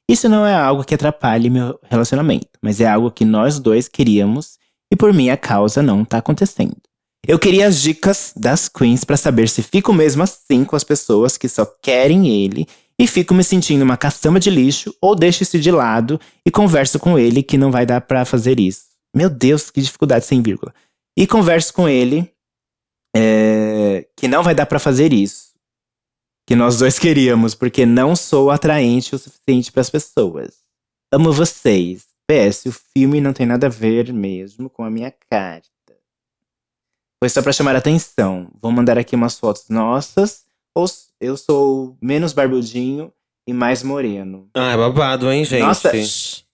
Isso 0.09 0.27
não 0.27 0.45
é 0.45 0.53
algo 0.53 0.83
que 0.83 0.95
atrapalhe 0.95 1.49
meu 1.49 1.79
relacionamento, 1.83 2.47
mas 2.61 2.81
é 2.81 2.87
algo 2.87 3.11
que 3.11 3.23
nós 3.23 3.59
dois 3.59 3.87
queríamos 3.87 4.57
e 4.91 4.95
por 4.95 5.13
minha 5.13 5.37
causa 5.37 5.81
não 5.81 6.03
tá 6.03 6.17
acontecendo. 6.17 6.77
Eu 7.25 7.39
queria 7.39 7.67
as 7.67 7.81
dicas 7.81 8.33
das 8.35 8.67
queens 8.67 9.05
pra 9.05 9.15
saber 9.15 9.47
se 9.47 9.63
fico 9.63 9.93
mesmo 9.93 10.23
assim 10.23 10.65
com 10.65 10.75
as 10.75 10.83
pessoas 10.83 11.37
que 11.37 11.47
só 11.47 11.65
querem 11.81 12.27
ele 12.27 12.67
e 12.99 13.07
fico 13.07 13.33
me 13.33 13.43
sentindo 13.43 13.83
uma 13.83 13.95
caçamba 13.95 14.39
de 14.39 14.49
lixo 14.49 14.93
ou 15.01 15.15
deixo 15.15 15.41
isso 15.41 15.57
de 15.57 15.71
lado 15.71 16.19
e 16.45 16.51
converso 16.51 16.99
com 16.99 17.17
ele 17.17 17.41
que 17.41 17.57
não 17.57 17.71
vai 17.71 17.85
dar 17.85 18.01
pra 18.01 18.25
fazer 18.25 18.59
isso. 18.59 18.83
Meu 19.15 19.29
Deus, 19.29 19.71
que 19.71 19.81
dificuldade 19.81 20.25
sem 20.25 20.41
vírgula. 20.41 20.73
E 21.17 21.25
converso 21.25 21.73
com 21.73 21.87
ele 21.87 22.29
é, 23.15 24.05
que 24.17 24.27
não 24.27 24.43
vai 24.43 24.53
dar 24.53 24.65
pra 24.65 24.79
fazer 24.79 25.13
isso. 25.13 25.52
Que 26.45 26.55
nós 26.55 26.77
dois 26.77 26.99
queríamos, 26.99 27.55
porque 27.55 27.85
não 27.85 28.15
sou 28.15 28.51
atraente 28.51 29.15
o 29.15 29.17
suficiente 29.19 29.71
pras 29.71 29.89
pessoas. 29.89 30.55
Amo 31.11 31.31
vocês. 31.31 32.05
PS, 32.27 32.65
o 32.65 32.71
filme 32.71 33.21
não 33.21 33.33
tem 33.33 33.45
nada 33.45 33.67
a 33.67 33.69
ver 33.69 34.11
mesmo 34.13 34.69
com 34.69 34.83
a 34.83 34.89
minha 34.89 35.13
carta. 35.29 35.67
Foi 37.21 37.29
só 37.29 37.41
pra 37.41 37.53
chamar 37.53 37.75
a 37.75 37.79
atenção. 37.79 38.49
Vou 38.61 38.71
mandar 38.71 38.97
aqui 38.97 39.15
umas 39.15 39.37
fotos 39.39 39.69
nossas. 39.69 40.43
Ou 40.75 40.85
eu 41.21 41.37
sou 41.37 41.97
menos 42.01 42.33
barbudinho 42.33 43.11
e 43.47 43.53
mais 43.53 43.83
moreno. 43.83 44.49
Ah, 44.53 44.71
é 44.71 44.77
babado, 44.77 45.31
hein, 45.31 45.45
gente? 45.45 45.61
Nossa, 45.61 45.91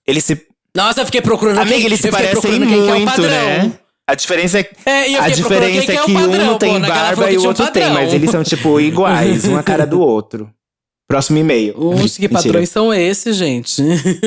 ele 0.05 0.21
se. 0.21 0.47
Nossa, 0.75 1.01
eu 1.01 1.05
fiquei 1.05 1.21
procurando 1.21 1.59
Amiga, 1.59 1.77
quem, 1.77 1.85
eles 1.85 1.99
se 1.99 2.11
parecem 2.11 2.33
procurando 2.33 2.67
quem 2.67 2.83
que 2.83 2.89
é 2.89 2.93
o 2.93 2.99
muito, 2.99 3.11
padrão. 3.11 3.29
né? 3.29 3.79
A 4.09 4.15
diferença 4.15 4.59
é, 4.59 4.69
É, 4.87 5.19
a 5.19 5.29
diferença 5.29 5.93
é 5.93 5.97
que 5.97 6.15
é 6.15 6.17
o 6.17 6.21
padrão, 6.21 6.55
um 6.55 6.57
tem 6.57 6.81
pô, 6.81 6.87
barba 6.87 7.31
e 7.31 7.35
o 7.35 7.37
tinha 7.37 7.41
um 7.41 7.45
outro 7.49 7.67
tem, 7.71 7.89
mas 7.91 8.11
eles 8.11 8.31
são, 8.31 8.43
tipo, 8.43 8.79
iguais, 8.81 9.45
uma 9.45 9.61
cara 9.61 9.85
do 9.85 10.01
outro. 10.01 10.49
Próximo 11.07 11.37
e-mail. 11.37 11.75
Uns 11.77 12.17
que 12.17 12.27
padrões 12.27 12.69
são 12.69 12.91
esses, 12.91 13.35
gente? 13.35 13.83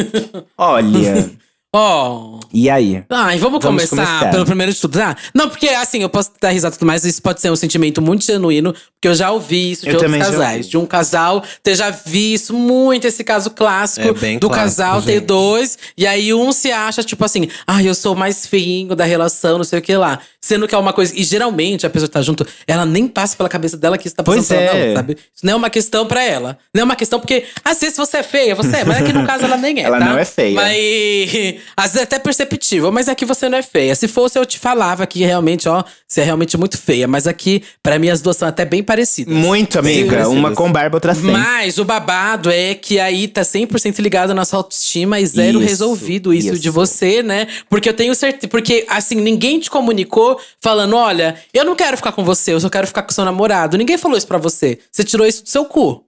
Olha, 0.56 1.30
Ó. 1.74 2.38
e 2.52 2.68
aí? 2.68 3.02
Ai, 3.08 3.38
vamos, 3.38 3.62
Vamos 3.64 3.88
começar, 3.88 3.96
começar. 4.18 4.30
pelo 4.30 4.44
primeiro 4.44 4.70
de 4.72 4.78
tudo. 4.78 5.00
Ah, 5.00 5.16
não, 5.34 5.48
porque 5.48 5.68
assim, 5.70 6.02
eu 6.02 6.08
posso 6.10 6.30
dar 6.40 6.50
risada 6.50 6.74
e 6.74 6.78
tudo 6.78 6.86
mais, 6.86 7.02
isso 7.04 7.22
pode 7.22 7.40
ser 7.40 7.50
um 7.50 7.56
sentimento 7.56 8.02
muito 8.02 8.26
genuíno, 8.26 8.72
porque 8.74 9.08
eu 9.08 9.14
já 9.14 9.30
ouvi 9.30 9.72
isso 9.72 9.82
de 9.82 9.88
Eu 9.90 9.94
outros 9.94 10.14
casais. 10.16 10.68
De 10.68 10.76
um 10.76 10.84
casal 10.84 11.42
ter 11.62 11.74
já 11.74 11.88
visto 11.88 12.52
muito 12.52 13.06
esse 13.06 13.24
caso 13.24 13.50
clássico 13.50 14.06
É 14.06 14.12
bem 14.12 14.38
do 14.38 14.48
clássico, 14.48 14.82
casal 14.82 15.00
ter 15.02 15.14
gente. 15.14 15.24
dois, 15.24 15.78
e 15.96 16.06
aí 16.06 16.34
um 16.34 16.52
se 16.52 16.70
acha, 16.70 17.02
tipo 17.02 17.24
assim, 17.24 17.48
ah, 17.66 17.82
eu 17.82 17.94
sou 17.94 18.14
mais 18.14 18.46
feinho 18.46 18.94
da 18.94 19.04
relação, 19.04 19.56
não 19.56 19.64
sei 19.64 19.78
o 19.78 19.82
que 19.82 19.96
lá. 19.96 20.18
Sendo 20.44 20.66
que 20.66 20.74
é 20.74 20.78
uma 20.78 20.92
coisa. 20.92 21.12
E 21.16 21.22
geralmente 21.22 21.86
a 21.86 21.90
pessoa 21.90 22.08
que 22.08 22.12
tá 22.14 22.20
junto, 22.20 22.44
ela 22.66 22.84
nem 22.84 23.06
passa 23.06 23.36
pela 23.36 23.48
cabeça 23.48 23.76
dela 23.76 23.96
que 23.96 24.08
isso 24.08 24.16
tá 24.16 24.24
passando 24.24 24.38
Pois 24.44 24.48
pela 24.48 24.60
é. 24.60 24.72
dela, 24.72 24.96
sabe? 24.96 25.12
Isso 25.14 25.46
não 25.46 25.52
é 25.52 25.56
uma 25.56 25.70
questão 25.70 26.04
pra 26.04 26.22
ela. 26.22 26.58
Não 26.74 26.80
é 26.82 26.84
uma 26.84 26.96
questão 26.96 27.20
porque, 27.20 27.44
às 27.64 27.78
vezes 27.80 27.96
você 27.96 28.18
é 28.18 28.22
feia, 28.24 28.54
você 28.54 28.78
é, 28.78 28.84
mas 28.84 28.98
aqui 29.00 29.12
no 29.12 29.24
caso 29.24 29.44
ela 29.44 29.56
nem 29.56 29.78
é. 29.78 29.82
Ela 29.82 30.00
tá? 30.00 30.04
não 30.04 30.18
é 30.18 30.24
feia. 30.24 30.54
Mas 30.54 31.61
às 31.76 31.84
vezes 31.92 32.00
é 32.00 32.02
até 32.02 32.18
perceptível, 32.18 32.90
mas 32.92 33.08
aqui 33.08 33.24
você 33.24 33.48
não 33.48 33.58
é 33.58 33.62
feia. 33.62 33.94
Se 33.94 34.08
fosse, 34.08 34.38
eu 34.38 34.44
te 34.46 34.58
falava 34.58 35.06
que 35.06 35.20
realmente, 35.24 35.68
ó, 35.68 35.82
você 36.06 36.20
é 36.20 36.24
realmente 36.24 36.56
muito 36.56 36.78
feia. 36.78 37.06
Mas 37.08 37.26
aqui, 37.26 37.62
pra 37.82 37.98
mim, 37.98 38.08
as 38.08 38.20
duas 38.20 38.36
são 38.36 38.46
até 38.48 38.64
bem 38.64 38.82
parecidas. 38.82 39.34
Muito, 39.34 39.78
amiga. 39.78 40.10
parecidas. 40.10 40.38
Uma 40.38 40.52
com 40.52 40.70
barba, 40.70 40.96
outra 40.96 41.14
sem. 41.14 41.24
Mas 41.30 41.78
o 41.78 41.84
babado 41.84 42.50
é 42.50 42.74
que 42.74 42.98
aí 43.00 43.28
tá 43.28 43.42
100% 43.42 43.98
ligado 44.00 44.34
na 44.34 44.44
sua 44.44 44.58
autoestima 44.60 45.20
e 45.20 45.26
zero 45.26 45.58
Isso, 45.58 45.68
resolvido 45.68 46.32
isso, 46.34 46.48
isso. 46.54 46.58
de 46.58 46.70
você, 46.70 47.22
né? 47.22 47.46
Porque 47.68 47.88
eu 47.88 47.94
tenho 47.94 48.14
certeza. 48.14 48.48
Porque, 48.48 48.84
assim, 48.88 49.16
ninguém 49.16 49.58
te 49.60 49.70
comunicou 49.70 50.38
falando: 50.60 50.96
olha, 50.96 51.36
eu 51.52 51.64
não 51.64 51.74
quero 51.76 51.96
ficar 51.96 52.12
com 52.12 52.24
você, 52.24 52.52
eu 52.52 52.60
só 52.60 52.68
quero 52.68 52.86
ficar 52.86 53.02
com 53.02 53.12
seu 53.12 53.24
namorado. 53.24 53.76
Ninguém 53.76 53.96
falou 53.98 54.16
isso 54.16 54.26
pra 54.26 54.38
você. 54.38 54.78
Você 54.90 55.04
tirou 55.04 55.26
isso 55.26 55.42
do 55.42 55.48
seu 55.48 55.64
cu. 55.64 56.04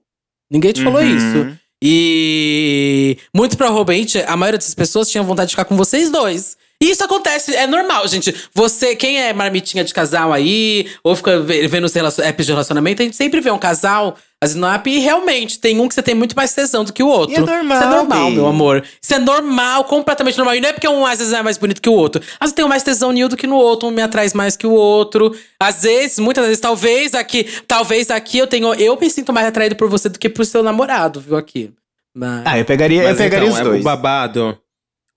Ninguém 0.51 0.71
te 0.71 0.83
falou 0.83 1.01
Uhum. 1.01 1.15
isso. 1.17 1.57
E 1.87 3.17
muito 3.33 3.55
provavelmente 3.57 4.17
a 4.25 4.35
maioria 4.35 4.57
dessas 4.57 4.73
pessoas 4.73 5.09
tinha 5.09 5.23
vontade 5.23 5.49
de 5.49 5.53
ficar 5.53 5.65
com 5.65 5.77
vocês 5.77 6.09
dois. 6.09 6.57
E 6.81 6.89
isso 6.91 7.03
acontece, 7.03 7.55
é 7.55 7.65
normal, 7.65 8.05
gente. 8.07 8.35
Você, 8.53 8.95
quem 8.95 9.17
é 9.21 9.31
marmitinha 9.31 9.83
de 9.83 9.93
casal 9.93 10.33
aí, 10.33 10.87
ou 11.03 11.15
fica 11.15 11.39
ve- 11.39 11.67
vendo 11.67 11.85
os 11.85 11.93
relacion- 11.93 12.23
apps 12.25 12.45
de 12.45 12.51
relacionamento, 12.51 13.01
a 13.01 13.05
gente 13.05 13.15
sempre 13.15 13.39
vê 13.39 13.49
um 13.49 13.57
casal, 13.57 14.17
app, 14.45 14.89
e 14.89 14.99
realmente 14.99 15.59
tem 15.59 15.79
um 15.79 15.87
que 15.87 15.95
você 15.95 16.03
tem 16.03 16.13
muito 16.13 16.35
mais 16.35 16.53
tesão 16.53 16.83
do 16.83 16.93
que 16.93 17.01
o 17.01 17.07
outro. 17.07 17.33
E 17.33 17.37
é 17.37 17.41
normal, 17.41 17.77
Isso 17.77 17.87
é 17.87 17.89
normal, 17.89 18.31
meu 18.31 18.47
amor. 18.47 18.83
Isso 19.01 19.13
é 19.13 19.19
normal, 19.19 19.83
completamente 19.85 20.37
normal. 20.37 20.55
E 20.55 20.61
não 20.61 20.69
é 20.69 20.73
porque 20.73 20.87
um 20.87 21.05
às 21.05 21.19
vezes 21.19 21.33
é 21.33 21.41
mais 21.41 21.57
bonito 21.57 21.81
que 21.81 21.89
o 21.89 21.93
outro. 21.93 22.21
Às 22.39 22.47
vezes 22.47 22.53
tem 22.53 22.65
um 22.65 22.67
mais 22.67 22.83
tesão 22.83 23.11
em 23.11 23.25
um 23.25 23.27
do 23.27 23.37
que 23.37 23.47
no 23.47 23.55
outro, 23.55 23.87
um 23.87 23.91
me 23.91 24.01
atrai 24.01 24.27
mais 24.35 24.55
que 24.55 24.67
o 24.67 24.71
outro. 24.71 25.35
Às 25.59 25.83
vezes, 25.83 26.19
muitas 26.19 26.43
vezes, 26.45 26.59
talvez 26.59 27.13
aqui, 27.13 27.45
talvez 27.67 28.11
aqui 28.11 28.37
eu 28.37 28.47
tenho. 28.47 28.73
Eu 28.75 28.99
me 28.99 29.09
sinto 29.09 29.33
mais 29.33 29.47
atraído 29.47 29.75
por 29.75 29.89
você 29.89 30.09
do 30.09 30.19
que 30.19 30.29
por 30.29 30.45
seu 30.45 30.61
namorado, 30.61 31.19
viu, 31.19 31.37
aqui. 31.37 31.71
Mas. 32.13 32.43
Ah, 32.45 32.57
eu 32.57 32.65
pegaria, 32.65 33.03
eu 33.03 33.09
Mas 33.09 33.17
pegaria 33.17 33.47
então, 33.47 33.53
os 33.53 33.59
é, 33.59 33.63
dois. 33.63 33.81
o 33.81 33.83
babado. 33.83 34.57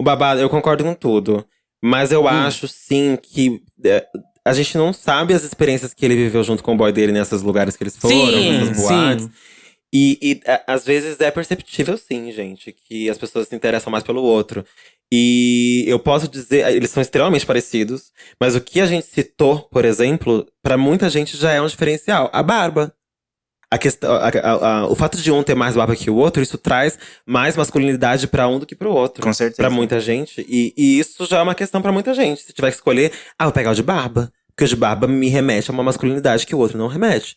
O 0.00 0.04
babado, 0.04 0.40
eu 0.40 0.48
concordo 0.48 0.84
com 0.84 0.94
tudo. 0.94 1.44
Mas 1.82 2.10
eu 2.10 2.26
acho, 2.26 2.66
sim, 2.66 3.16
que 3.20 3.62
é, 3.84 4.04
a 4.44 4.52
gente 4.52 4.76
não 4.76 4.92
sabe 4.92 5.34
as 5.34 5.44
experiências 5.44 5.92
que 5.94 6.04
ele 6.04 6.14
viveu 6.16 6.42
junto 6.44 6.62
com 6.62 6.74
o 6.74 6.76
boy 6.76 6.92
dele 6.92 7.12
nesses 7.12 7.42
lugares 7.42 7.76
que 7.76 7.82
eles 7.82 7.96
foram, 7.96 8.16
Sim, 8.16 8.52
nessas 8.52 8.76
boates. 8.76 9.24
sim. 9.24 9.30
E, 9.92 10.18
e, 10.20 10.40
a- 10.50 10.64
às 10.74 10.84
vezes 10.84 11.18
é 11.20 11.30
perceptível, 11.30 11.96
sim, 11.96 12.30
gente, 12.30 12.72
que 12.86 13.08
as 13.08 13.16
pessoas 13.16 13.48
se 13.48 13.56
interessam 13.56 13.90
mais 13.90 14.04
pelo 14.04 14.22
outro. 14.22 14.64
E 15.10 15.84
eu 15.86 15.98
posso 15.98 16.28
dizer, 16.28 16.66
eles 16.76 16.90
são 16.90 17.00
extremamente 17.00 17.46
parecidos, 17.46 18.12
mas 18.38 18.54
o 18.54 18.60
que 18.60 18.80
a 18.80 18.86
gente 18.86 19.06
citou, 19.06 19.60
por 19.70 19.86
exemplo, 19.86 20.46
pra 20.62 20.76
muita 20.76 21.08
gente 21.08 21.36
já 21.36 21.52
é 21.52 21.60
um 21.62 21.66
diferencial. 21.66 22.28
A 22.32 22.42
barba. 22.42 22.92
A 23.70 23.76
questão, 23.76 24.10
a- 24.14 24.28
a- 24.28 24.78
a- 24.80 24.86
o 24.88 24.94
fato 24.94 25.18
de 25.18 25.30
um 25.30 25.42
ter 25.42 25.54
mais 25.54 25.76
barba 25.76 25.94
que 25.94 26.08
o 26.10 26.14
outro, 26.16 26.42
isso 26.42 26.56
traz 26.56 26.98
mais 27.26 27.54
masculinidade 27.56 28.26
pra 28.26 28.48
um 28.48 28.58
do 28.58 28.64
que 28.64 28.74
pro 28.74 28.90
outro. 28.90 29.22
Com 29.22 29.32
certeza. 29.32 29.56
Pra 29.62 29.70
muita 29.70 30.00
gente. 30.00 30.40
E, 30.48 30.72
e 30.76 30.98
isso 30.98 31.26
já 31.26 31.38
é 31.38 31.42
uma 31.42 31.54
questão 31.54 31.82
pra 31.82 31.92
muita 31.92 32.14
gente. 32.14 32.42
Se 32.42 32.52
tiver 32.52 32.70
que 32.70 32.76
escolher, 32.76 33.12
ah, 33.38 33.44
vou 33.44 33.52
pegar 33.52 33.72
o 33.72 33.74
de 33.74 33.82
barba. 33.82 34.32
Porque 34.48 34.64
o 34.64 34.68
de 34.68 34.74
barba 34.76 35.06
me 35.06 35.28
remete 35.28 35.70
a 35.70 35.74
uma 35.74 35.82
masculinidade 35.82 36.46
que 36.46 36.54
o 36.54 36.58
outro 36.58 36.78
não 36.78 36.88
remete. 36.88 37.36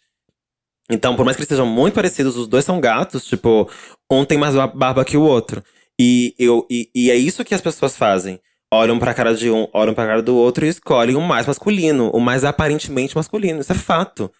Então, 0.89 1.15
por 1.15 1.23
mais 1.25 1.35
que 1.35 1.41
eles 1.41 1.49
sejam 1.49 1.65
muito 1.65 1.93
parecidos, 1.95 2.35
os 2.37 2.47
dois 2.47 2.65
são 2.65 2.79
gatos, 2.79 3.25
tipo, 3.25 3.69
um 4.09 4.25
tem 4.25 4.37
mais 4.37 4.55
ba- 4.55 4.67
barba 4.67 5.05
que 5.05 5.17
o 5.17 5.21
outro. 5.21 5.61
E, 5.99 6.33
eu, 6.39 6.65
e, 6.69 6.89
e 6.95 7.11
é 7.11 7.15
isso 7.15 7.43
que 7.45 7.53
as 7.53 7.61
pessoas 7.61 7.95
fazem. 7.95 8.39
Olham 8.73 8.97
pra 8.97 9.13
cara 9.13 9.35
de 9.35 9.51
um, 9.51 9.67
olham 9.73 9.93
pra 9.93 10.05
cara 10.07 10.21
do 10.21 10.35
outro 10.35 10.65
e 10.65 10.69
escolhem 10.69 11.15
o 11.15 11.21
mais 11.21 11.45
masculino, 11.45 12.09
o 12.11 12.19
mais 12.21 12.43
aparentemente 12.45 13.15
masculino. 13.17 13.59
Isso 13.59 13.71
é 13.71 13.75
fato. 13.75 14.31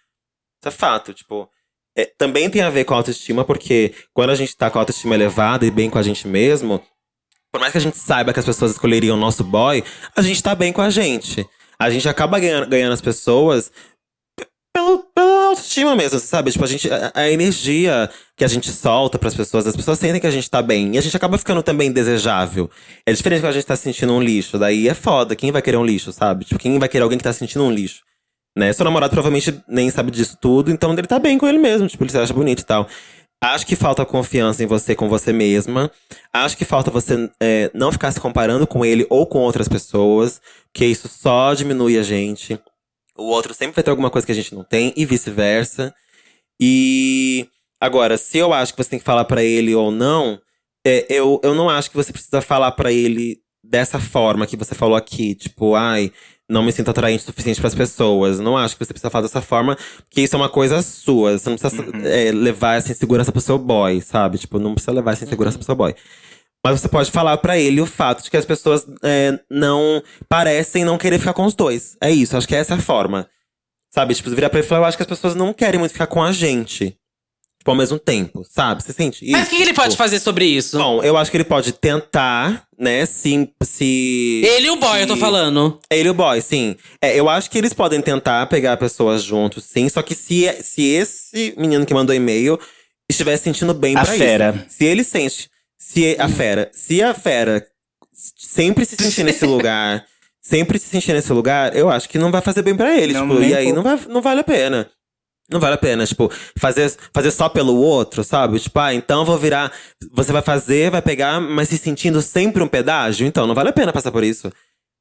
Isso 0.61 0.67
é 0.69 0.71
fato, 0.71 1.13
tipo. 1.13 1.49
É, 1.97 2.05
também 2.17 2.49
tem 2.49 2.61
a 2.61 2.69
ver 2.69 2.85
com 2.85 2.93
a 2.93 2.97
autoestima, 2.97 3.43
porque 3.43 3.93
quando 4.13 4.29
a 4.29 4.35
gente 4.35 4.55
tá 4.55 4.69
com 4.69 4.77
a 4.77 4.81
autoestima 4.81 5.15
elevada 5.15 5.65
e 5.65 5.71
bem 5.71 5.89
com 5.89 5.97
a 5.97 6.03
gente 6.03 6.27
mesmo, 6.27 6.81
por 7.51 7.59
mais 7.59 7.71
que 7.71 7.77
a 7.77 7.81
gente 7.81 7.97
saiba 7.97 8.31
que 8.31 8.39
as 8.39 8.45
pessoas 8.45 8.71
escolheriam 8.71 9.17
o 9.17 9.19
nosso 9.19 9.43
boy, 9.43 9.83
a 10.15 10.21
gente 10.21 10.41
tá 10.41 10.55
bem 10.55 10.71
com 10.71 10.81
a 10.81 10.89
gente. 10.89 11.45
A 11.77 11.89
gente 11.89 12.07
acaba 12.07 12.39
ganhando, 12.39 12.67
ganhando 12.67 12.93
as 12.93 13.01
pessoas 13.01 13.71
pelo, 14.73 14.99
pela 15.13 15.47
autoestima 15.47 15.95
mesmo, 15.95 16.17
sabe? 16.19 16.51
Tipo, 16.51 16.63
a 16.63 16.67
gente. 16.67 16.89
A, 16.89 17.11
a 17.13 17.29
energia 17.29 18.09
que 18.37 18.45
a 18.45 18.47
gente 18.47 18.71
solta 18.71 19.19
pras 19.19 19.35
pessoas, 19.35 19.67
as 19.67 19.75
pessoas 19.75 19.99
sentem 19.99 20.21
que 20.21 20.27
a 20.27 20.31
gente 20.31 20.49
tá 20.49 20.61
bem. 20.61 20.95
E 20.95 20.97
a 20.97 21.01
gente 21.01 21.17
acaba 21.17 21.37
ficando 21.37 21.61
também 21.61 21.91
desejável. 21.91 22.69
É 23.05 23.11
diferente 23.11 23.41
quando 23.41 23.49
a 23.49 23.53
gente 23.53 23.65
tá 23.65 23.75
se 23.75 23.83
sentindo 23.83 24.13
um 24.13 24.21
lixo. 24.21 24.57
Daí 24.57 24.87
é 24.87 24.93
foda. 24.93 25.35
Quem 25.35 25.51
vai 25.51 25.61
querer 25.61 25.77
um 25.77 25.85
lixo, 25.85 26.13
sabe? 26.13 26.45
Tipo, 26.45 26.59
quem 26.59 26.79
vai 26.79 26.87
querer 26.87 27.03
alguém 27.03 27.17
que 27.17 27.23
tá 27.23 27.33
se 27.33 27.39
sentindo 27.39 27.65
um 27.65 27.71
lixo? 27.71 28.01
Né? 28.57 28.73
Seu 28.73 28.83
namorado 28.83 29.11
provavelmente 29.11 29.63
nem 29.67 29.89
sabe 29.89 30.11
disso 30.11 30.37
tudo, 30.39 30.71
então 30.71 30.91
ele 30.93 31.07
tá 31.07 31.19
bem 31.19 31.37
com 31.37 31.47
ele 31.47 31.57
mesmo. 31.57 31.87
Tipo, 31.87 32.03
ele 32.03 32.11
se 32.11 32.17
acha 32.17 32.33
bonito 32.33 32.61
e 32.61 32.65
tal. 32.65 32.87
Acho 33.43 33.65
que 33.65 33.75
falta 33.75 34.05
confiança 34.05 34.63
em 34.63 34.67
você 34.67 34.93
com 34.93 35.09
você 35.09 35.33
mesma. 35.33 35.91
Acho 36.31 36.55
que 36.55 36.63
falta 36.63 36.91
você 36.91 37.29
é, 37.41 37.71
não 37.73 37.91
ficar 37.91 38.11
se 38.11 38.19
comparando 38.19 38.67
com 38.67 38.85
ele 38.85 39.07
ou 39.09 39.25
com 39.25 39.39
outras 39.39 39.67
pessoas, 39.67 40.39
que 40.71 40.85
isso 40.85 41.07
só 41.07 41.53
diminui 41.55 41.97
a 41.97 42.03
gente. 42.03 42.59
O 43.17 43.23
outro 43.23 43.53
sempre 43.53 43.75
vai 43.75 43.83
ter 43.83 43.89
alguma 43.89 44.11
coisa 44.11 44.25
que 44.27 44.31
a 44.31 44.35
gente 44.35 44.53
não 44.53 44.63
tem 44.63 44.93
e 44.95 45.05
vice-versa. 45.05 45.93
E 46.59 47.47
agora, 47.79 48.15
se 48.15 48.37
eu 48.37 48.53
acho 48.53 48.73
que 48.73 48.83
você 48.83 48.91
tem 48.91 48.99
que 48.99 49.05
falar 49.05 49.25
pra 49.25 49.43
ele 49.43 49.73
ou 49.73 49.91
não, 49.91 50.39
é, 50.85 51.07
eu, 51.09 51.41
eu 51.43 51.55
não 51.55 51.67
acho 51.67 51.89
que 51.89 51.95
você 51.95 52.13
precisa 52.13 52.41
falar 52.41 52.71
pra 52.73 52.91
ele 52.91 53.40
dessa 53.63 53.99
forma 53.99 54.47
que 54.47 54.57
você 54.57 54.73
falou 54.75 54.95
aqui, 54.95 55.35
tipo, 55.35 55.75
ai, 55.75 56.11
não 56.49 56.63
me 56.63 56.71
sinto 56.71 56.91
atraente 56.91 57.23
o 57.23 57.25
suficiente 57.25 57.59
para 57.59 57.67
as 57.69 57.75
pessoas. 57.75 58.39
Não 58.39 58.57
acho 58.57 58.75
que 58.77 58.83
você 58.85 58.93
precisa 58.93 59.09
falar 59.09 59.23
dessa 59.23 59.41
forma, 59.41 59.77
porque 60.07 60.21
isso 60.21 60.35
é 60.35 60.39
uma 60.39 60.49
coisa 60.49 60.81
sua. 60.81 61.37
Você 61.37 61.49
não 61.49 61.57
precisa 61.57 61.81
Uhum. 61.81 62.01
é, 62.05 62.31
levar 62.31 62.75
essa 62.75 62.91
insegurança 62.91 63.31
pro 63.31 63.39
seu 63.41 63.57
boy, 63.57 64.01
sabe? 64.01 64.37
Tipo, 64.37 64.59
não 64.59 64.73
precisa 64.73 64.91
levar 64.91 65.13
essa 65.13 65.23
insegurança 65.23 65.57
pro 65.57 65.65
seu 65.65 65.75
boy. 65.75 65.95
Mas 66.63 66.79
você 66.79 66.87
pode 66.87 67.09
falar 67.09 67.37
pra 67.37 67.57
ele 67.57 67.81
o 67.81 67.85
fato 67.87 68.21
de 68.23 68.29
que 68.29 68.37
as 68.37 68.45
pessoas 68.45 68.85
é, 69.03 69.39
não 69.49 70.03
parecem 70.29 70.83
não 70.85 70.97
querer 70.97 71.17
ficar 71.17 71.33
com 71.33 71.45
os 71.45 71.55
dois. 71.55 71.97
É 72.01 72.11
isso, 72.11 72.37
acho 72.37 72.47
que 72.47 72.55
essa 72.55 72.73
é 72.73 72.77
a 72.77 72.81
forma. 72.81 73.27
Sabe? 73.93 74.13
Tipo, 74.13 74.29
virar 74.29 74.49
pra 74.49 74.59
ele 74.59 74.65
e 74.65 74.69
falar, 74.69 74.81
eu 74.81 74.85
acho 74.85 74.97
que 74.97 75.03
as 75.03 75.09
pessoas 75.09 75.33
não 75.35 75.53
querem 75.53 75.79
muito 75.79 75.91
ficar 75.93 76.07
com 76.07 76.21
a 76.23 76.31
gente. 76.31 76.95
Tipo, 77.61 77.69
ao 77.69 77.77
mesmo 77.77 77.99
tempo, 77.99 78.43
sabe? 78.49 78.81
Você 78.81 78.91
sente 78.91 79.23
isso? 79.23 79.33
Mas 79.33 79.45
o 79.45 79.49
que, 79.51 79.57
que 79.57 79.61
ele 79.61 79.73
pode 79.73 79.91
Tipo, 79.91 80.01
fazer 80.01 80.17
sobre 80.19 80.45
isso? 80.45 80.79
Bom, 80.79 81.03
eu 81.03 81.15
acho 81.15 81.29
que 81.29 81.37
ele 81.37 81.43
pode 81.43 81.71
tentar, 81.71 82.63
né, 82.75 83.05
se. 83.05 83.47
se 83.63 84.41
ele 84.43 84.65
e 84.65 84.69
o 84.71 84.77
boy, 84.77 85.03
eu 85.03 85.05
tô 85.05 85.13
se- 85.13 85.19
falando. 85.19 85.79
Ele 85.91 86.07
e 86.07 86.09
o 86.09 86.13
boy, 86.15 86.41
sim. 86.41 86.75
É, 86.99 87.15
eu 87.15 87.29
acho 87.29 87.51
que 87.51 87.59
eles 87.59 87.71
podem 87.71 88.01
tentar 88.01 88.47
pegar 88.47 88.77
pessoas 88.77 89.21
juntos, 89.21 89.63
sim. 89.63 89.87
Só 89.89 90.01
que 90.01 90.15
se, 90.15 90.51
se 90.63 90.81
esse 90.87 91.53
menino 91.55 91.85
que 91.85 91.93
mandou 91.93 92.15
e-mail 92.15 92.59
estiver 93.07 93.37
se 93.37 93.43
sentindo 93.43 93.75
bem 93.75 93.95
A 93.95 94.03
pra 94.03 94.13
fera. 94.13 94.55
isso. 94.67 94.77
Se 94.79 94.85
ele 94.85 95.03
sente. 95.03 95.47
Se 95.77 96.15
a 96.17 96.27
fera. 96.27 96.67
Se 96.73 97.03
a 97.03 97.13
fera 97.13 97.63
sempre 98.37 98.85
se 98.85 98.95
sentir 98.95 99.23
nesse 99.23 99.45
lugar. 99.45 100.03
Sempre 100.41 100.79
se 100.79 100.87
sentir 100.87 101.13
nesse 101.13 101.31
lugar, 101.31 101.75
eu 101.75 101.87
acho 101.91 102.09
que 102.09 102.17
não 102.17 102.31
vai 102.31 102.41
fazer 102.41 102.63
bem 102.63 102.75
pra 102.75 102.97
ele. 102.97 103.13
Não, 103.13 103.29
tipo, 103.29 103.43
e 103.43 103.53
aí 103.53 103.65
pouco. 103.71 103.75
não, 103.75 103.83
vai, 103.83 104.05
não 104.11 104.21
vale 104.23 104.39
a 104.39 104.43
pena. 104.43 104.89
Não 105.51 105.59
vale 105.59 105.75
a 105.75 105.77
pena, 105.77 106.05
tipo, 106.05 106.31
fazer, 106.57 106.93
fazer 107.13 107.31
só 107.31 107.49
pelo 107.49 107.75
outro, 107.75 108.23
sabe? 108.23 108.59
Tipo, 108.59 108.79
ah, 108.79 108.93
então 108.93 109.25
vou 109.25 109.37
virar. 109.37 109.71
Você 110.13 110.31
vai 110.31 110.41
fazer, 110.41 110.89
vai 110.89 111.01
pegar, 111.01 111.41
mas 111.41 111.69
se 111.69 111.77
sentindo 111.77 112.21
sempre 112.21 112.63
um 112.63 112.67
pedágio? 112.67 113.27
Então, 113.27 113.45
não 113.45 113.55
vale 113.55 113.69
a 113.69 113.73
pena 113.73 113.91
passar 113.91 114.11
por 114.11 114.23
isso. 114.23 114.51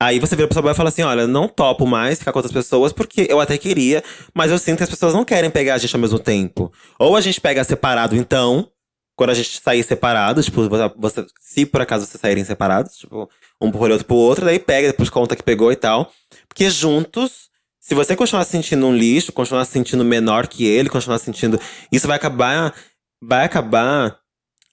Aí 0.02 0.18
você 0.18 0.34
vira 0.34 0.48
pro 0.48 0.54
seu 0.54 0.62
boy 0.62 0.72
e 0.72 0.74
fala 0.74 0.88
assim: 0.88 1.02
olha, 1.02 1.26
não 1.26 1.46
topo 1.46 1.86
mais 1.86 2.18
ficar 2.18 2.32
com 2.32 2.38
outras 2.38 2.54
pessoas, 2.54 2.90
porque 2.90 3.26
eu 3.28 3.38
até 3.38 3.58
queria, 3.58 4.02
mas 4.34 4.50
eu 4.50 4.58
sinto 4.58 4.78
que 4.78 4.84
as 4.84 4.88
pessoas 4.88 5.12
não 5.12 5.24
querem 5.24 5.50
pegar 5.50 5.74
a 5.74 5.78
gente 5.78 5.94
ao 5.94 6.00
mesmo 6.00 6.18
tempo. 6.18 6.72
Ou 6.98 7.14
a 7.14 7.20
gente 7.20 7.38
pega 7.38 7.62
separado, 7.62 8.16
então, 8.16 8.66
quando 9.14 9.30
a 9.30 9.34
gente 9.34 9.60
sair 9.60 9.82
separado, 9.82 10.42
tipo, 10.42 10.62
você, 10.96 11.26
se 11.38 11.66
por 11.66 11.82
acaso 11.82 12.06
vocês 12.06 12.18
saírem 12.18 12.42
separados, 12.42 12.96
tipo, 12.96 13.28
um 13.60 13.70
por 13.70 13.90
outro 13.90 14.06
pro 14.06 14.16
outro, 14.16 14.46
daí 14.46 14.58
pega, 14.58 14.88
depois 14.88 15.10
conta 15.10 15.36
que 15.36 15.42
pegou 15.42 15.70
e 15.70 15.76
tal. 15.76 16.10
Porque 16.48 16.70
juntos, 16.70 17.49
se 17.90 17.94
você 17.96 18.14
continuar 18.14 18.44
se 18.44 18.52
sentindo 18.52 18.86
um 18.86 18.96
lixo, 18.96 19.32
continuar 19.32 19.64
se 19.64 19.72
sentindo 19.72 20.04
menor 20.04 20.46
que 20.46 20.64
ele, 20.64 20.88
continuar 20.88 21.18
se 21.18 21.24
sentindo. 21.24 21.60
Isso 21.90 22.06
vai 22.06 22.14
acabar. 22.14 22.72
Vai 23.20 23.44
acabar 23.44 24.16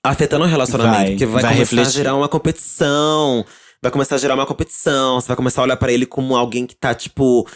afetando 0.03 0.45
o 0.45 0.47
relacionamento. 0.47 0.97
Vai, 0.97 1.09
porque 1.09 1.25
vai, 1.25 1.41
vai 1.41 1.41
começar 1.41 1.55
a 1.55 1.59
refletir. 1.59 1.91
gerar 1.93 2.15
uma 2.15 2.29
competição. 2.29 3.43
Vai 3.81 3.91
começar 3.91 4.13
a 4.13 4.17
gerar 4.19 4.35
uma 4.35 4.45
competição. 4.45 5.19
Você 5.19 5.29
vai 5.29 5.35
começar 5.35 5.61
a 5.61 5.63
olhar 5.63 5.77
pra 5.77 5.91
ele 5.91 6.05
como 6.05 6.35
alguém 6.35 6.67
que 6.67 6.75
tá, 6.75 6.93
tipo, 6.93 7.49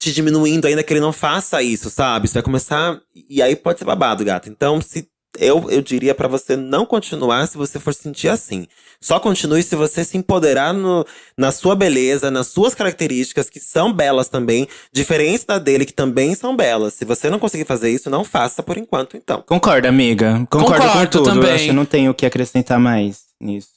te 0.00 0.10
diminuindo 0.14 0.66
ainda 0.66 0.82
que 0.82 0.90
ele 0.90 1.00
não 1.00 1.12
faça 1.12 1.62
isso, 1.62 1.90
sabe? 1.90 2.26
Você 2.26 2.32
vai 2.32 2.42
começar. 2.42 2.98
E 3.28 3.42
aí 3.42 3.54
pode 3.54 3.80
ser 3.80 3.84
babado, 3.84 4.24
gato. 4.24 4.48
Então, 4.48 4.80
se. 4.80 5.06
Eu, 5.38 5.70
eu 5.70 5.80
diria 5.80 6.14
pra 6.14 6.28
você 6.28 6.56
não 6.56 6.84
continuar 6.84 7.46
se 7.46 7.56
você 7.56 7.80
for 7.80 7.94
se 7.94 8.02
sentir 8.02 8.28
assim. 8.28 8.66
Só 9.00 9.18
continue 9.18 9.62
se 9.62 9.74
você 9.74 10.04
se 10.04 10.18
empoderar 10.18 10.74
no, 10.74 11.06
na 11.36 11.50
sua 11.50 11.74
beleza, 11.74 12.30
nas 12.30 12.48
suas 12.48 12.74
características, 12.74 13.48
que 13.48 13.58
são 13.58 13.92
belas 13.92 14.28
também, 14.28 14.68
diferentes 14.92 15.44
da 15.44 15.58
dele, 15.58 15.86
que 15.86 15.92
também 15.94 16.34
são 16.34 16.54
belas. 16.54 16.94
Se 16.94 17.04
você 17.04 17.30
não 17.30 17.38
conseguir 17.38 17.64
fazer 17.64 17.90
isso, 17.90 18.10
não 18.10 18.24
faça 18.24 18.62
por 18.62 18.76
enquanto, 18.76 19.16
então. 19.16 19.42
Concordo, 19.46 19.88
amiga. 19.88 20.46
Concordo, 20.50 20.82
Concordo 20.84 20.92
com 20.92 21.24
tudo. 21.24 21.24
também. 21.24 21.48
Eu 21.48 21.54
acho 21.54 21.64
que 21.64 21.72
não 21.72 21.86
tenho 21.86 22.10
o 22.10 22.14
que 22.14 22.26
acrescentar 22.26 22.78
mais 22.78 23.22
nisso. 23.40 23.70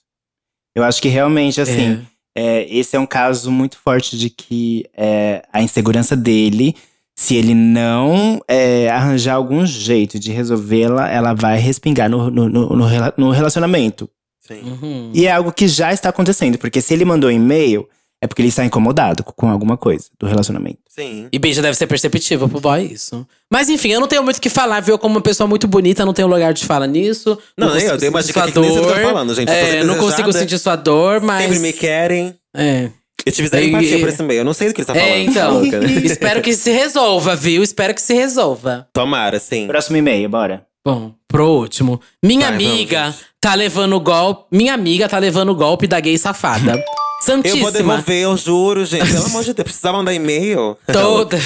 Eu 0.76 0.84
acho 0.84 1.02
que 1.02 1.08
realmente, 1.08 1.62
assim, 1.62 2.06
é, 2.36 2.68
esse 2.70 2.98
é 2.98 3.00
um 3.00 3.06
caso 3.06 3.50
muito 3.50 3.78
forte 3.78 4.18
de 4.18 4.30
que 4.30 4.86
é, 4.94 5.42
a 5.54 5.62
insegurança 5.62 6.18
dele, 6.18 6.76
se 7.18 7.36
ele 7.36 7.54
não 7.56 8.42
é, 8.48 8.90
arranjar 8.90 9.36
algum 9.36 9.66
jeito 9.66 10.20
de 10.20 10.32
resolvê-la, 10.32 11.10
ela 11.10 11.34
vai 11.34 11.58
respingar 11.58 12.10
no, 12.10 12.30
no, 12.30 12.50
no, 12.50 12.70
no 12.76 12.86
rela- 12.86 13.14
no 13.18 13.32
relacionamento. 13.32 14.10
Sim. 14.46 14.62
Uhum. 14.62 15.12
E 15.14 15.26
é 15.26 15.32
algo 15.32 15.52
que 15.52 15.68
já 15.68 15.92
está 15.94 16.10
acontecendo, 16.10 16.58
porque 16.58 16.82
se 16.82 16.94
ele 16.94 17.06
mandou 17.06 17.30
um 17.30 17.34
e-mail, 17.34 17.88
é 18.22 18.28
porque 18.28 18.42
ele 18.42 18.50
está 18.50 18.64
incomodado 18.66 19.24
com- 19.24 19.50
alguma 19.50 19.76
coisa 19.78 20.06
do 20.20 20.28
relacionamento. 20.28 20.78
Sim. 20.90 21.28
E 21.32 21.40
beijo 21.40 21.62
deve 21.62 21.76
ser 21.78 21.88
perceptível 21.88 22.48
pro 22.48 22.60
boy, 22.60 22.84
isso. 22.84 23.26
Mas 23.52 23.70
enfim, 23.70 23.90
eu 23.90 24.00
não 24.00 24.08
tenho 24.08 24.24
muito 24.24 24.38
o 24.38 24.42
que 24.42 24.50
falar, 24.50 24.82
viu? 24.82 24.98
Como 24.98 25.16
uma 25.16 25.22
pessoa 25.22 25.48
muito 25.48 25.68
bonita, 25.68 26.06
não 26.06 26.14
tenho 26.14 26.28
lugar 26.28 26.54
de 26.54 26.64
fala 26.66 26.86
nisso. 26.86 27.38
Não, 27.58 27.70
consigo 27.70 27.92
eu 27.92 27.98
dei 27.98 28.10
uma 28.10 28.22
dica 28.24 28.52
que 28.52 28.60
nem 28.60 28.72
você 28.72 28.82
tá 28.94 29.00
falando, 29.02 29.34
gente. 29.36 29.50
É, 29.52 29.84
não 29.84 29.98
consigo 29.98 30.32
sentir 30.34 30.58
sua 30.60 30.76
dor, 30.76 31.22
mas. 31.22 31.44
Sempre 31.44 31.60
me 31.60 31.74
querem. 31.74 32.36
É. 32.56 32.90
Eu 33.26 33.32
tive 33.32 33.48
zero 33.48 33.66
E- 33.66 33.70
empatia 33.70 33.98
e- 33.98 34.00
por 34.00 34.10
esse 34.10 34.22
e-mail. 34.22 34.40
Eu 34.40 34.46
não 34.46 34.54
sei 34.54 34.68
do 34.68 34.74
que 34.74 34.82
ele 34.82 34.86
tá 34.86 34.94
falando. 34.94 35.10
É, 35.12 35.20
então. 35.20 35.62
né? 35.82 35.92
Espero 36.06 36.42
que 36.42 36.54
se 36.54 36.72
resolva, 36.72 37.36
viu? 37.36 37.64
Espero 37.64 37.94
que 37.94 38.02
se 38.02 38.14
resolva. 38.14 38.88
Tomara, 38.94 39.40
sim. 39.40 39.68
Próximo 39.68 39.98
e-mail, 39.98 40.30
bora. 40.30 40.66
Bom, 40.86 41.14
pro 41.28 41.48
último. 41.50 42.00
Minha 42.24 42.50
Vai, 42.52 42.58
vamos, 42.60 42.72
amiga 42.72 43.06
gente. 43.08 43.26
tá 43.42 43.56
levando 43.56 44.00
golpe. 44.00 44.46
Minha 44.56 44.74
amiga 44.76 45.10
tá 45.10 45.18
levando 45.18 45.50
o 45.50 45.56
golpe 45.56 45.88
da 45.88 46.00
gay 46.00 46.18
safada. 46.18 46.74
Eu 47.18 47.34
Santíssima. 47.34 47.64
vou 47.64 47.72
devolver, 47.72 48.22
eu 48.22 48.38
juro, 48.38 48.86
gente. 48.86 49.12
Pelo 49.12 49.26
amor 49.26 49.44
de 49.44 49.54
Deus, 49.54 49.64
precisava 49.64 49.98
mandar 49.98 50.14
e-mail. 50.14 50.78
Toda. 50.86 51.40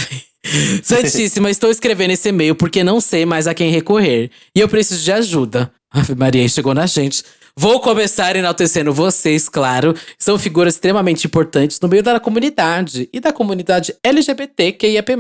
Santíssima, 0.84 1.50
estou 1.50 1.70
escrevendo 1.70 2.12
esse 2.12 2.30
e-mail 2.30 2.54
porque 2.56 2.84
não 2.84 3.00
sei 3.00 3.26
mais 3.26 3.48
a 3.48 3.54
quem 3.54 3.72
recorrer. 3.72 4.30
E 4.56 4.60
eu 4.60 4.68
preciso 4.68 5.02
de 5.04 5.12
ajuda. 5.12 5.72
Ave 5.92 6.16
Maria, 6.16 6.48
chegou 6.50 6.74
na 6.74 6.86
gente. 6.86 7.24
Vou 7.62 7.82
começar 7.82 8.38
enaltecendo 8.38 8.94
vocês, 8.94 9.50
claro. 9.50 9.94
São 10.18 10.40
figuras 10.40 10.76
extremamente 10.76 11.28
importantes 11.28 11.78
no 11.82 11.90
meio 11.90 12.02
da 12.02 12.18
comunidade 12.18 13.10
e 13.12 13.20
da 13.20 13.34
comunidade 13.34 13.94
LGBTQIAP+. 14.02 15.18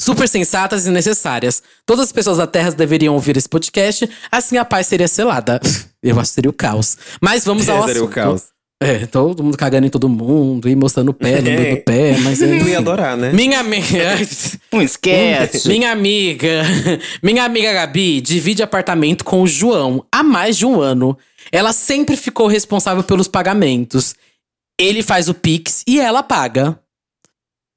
Super 0.00 0.28
sensatas 0.28 0.88
e 0.88 0.90
necessárias. 0.90 1.62
Todas 1.86 2.06
as 2.06 2.10
pessoas 2.12 2.38
da 2.38 2.48
Terra 2.48 2.72
deveriam 2.72 3.14
ouvir 3.14 3.36
esse 3.36 3.48
podcast, 3.48 4.10
assim 4.28 4.56
a 4.56 4.64
paz 4.64 4.88
seria 4.88 5.06
selada. 5.06 5.60
Eu 6.02 6.18
acho 6.18 6.30
que 6.30 6.34
seria 6.34 6.50
o 6.50 6.52
caus. 6.52 6.98
Mas 7.22 7.44
vamos 7.44 7.68
ao 7.68 7.86
Seria 7.86 8.02
o 8.02 8.06
assunto. 8.06 8.14
caos. 8.16 8.57
É, 8.80 9.06
todo 9.06 9.42
mundo 9.42 9.56
cagando 9.56 9.86
em 9.86 9.90
todo 9.90 10.08
mundo 10.08 10.68
e 10.68 10.76
mostrando 10.76 11.08
o 11.08 11.14
pé 11.14 11.42
no 11.42 11.50
meio 11.50 11.76
do 11.76 11.82
pé, 11.82 12.16
mas 12.18 12.38
Tu 12.38 12.44
ia 12.44 12.78
adorar, 12.78 13.16
né? 13.16 13.32
Minha 13.32 13.58
amiga. 13.58 14.16
Um 14.72 14.82
sketch. 14.82 15.64
minha 15.66 15.90
amiga. 15.90 16.62
Minha 17.22 17.44
amiga 17.44 17.72
Gabi 17.72 18.20
divide 18.20 18.62
apartamento 18.62 19.24
com 19.24 19.42
o 19.42 19.46
João 19.48 20.04
há 20.12 20.22
mais 20.22 20.56
de 20.56 20.64
um 20.66 20.80
ano. 20.80 21.18
Ela 21.50 21.72
sempre 21.72 22.16
ficou 22.16 22.46
responsável 22.46 23.02
pelos 23.02 23.26
pagamentos. 23.26 24.14
Ele 24.78 25.02
faz 25.02 25.28
o 25.28 25.34
Pix 25.34 25.82
e 25.88 25.98
ela 25.98 26.22
paga. 26.22 26.78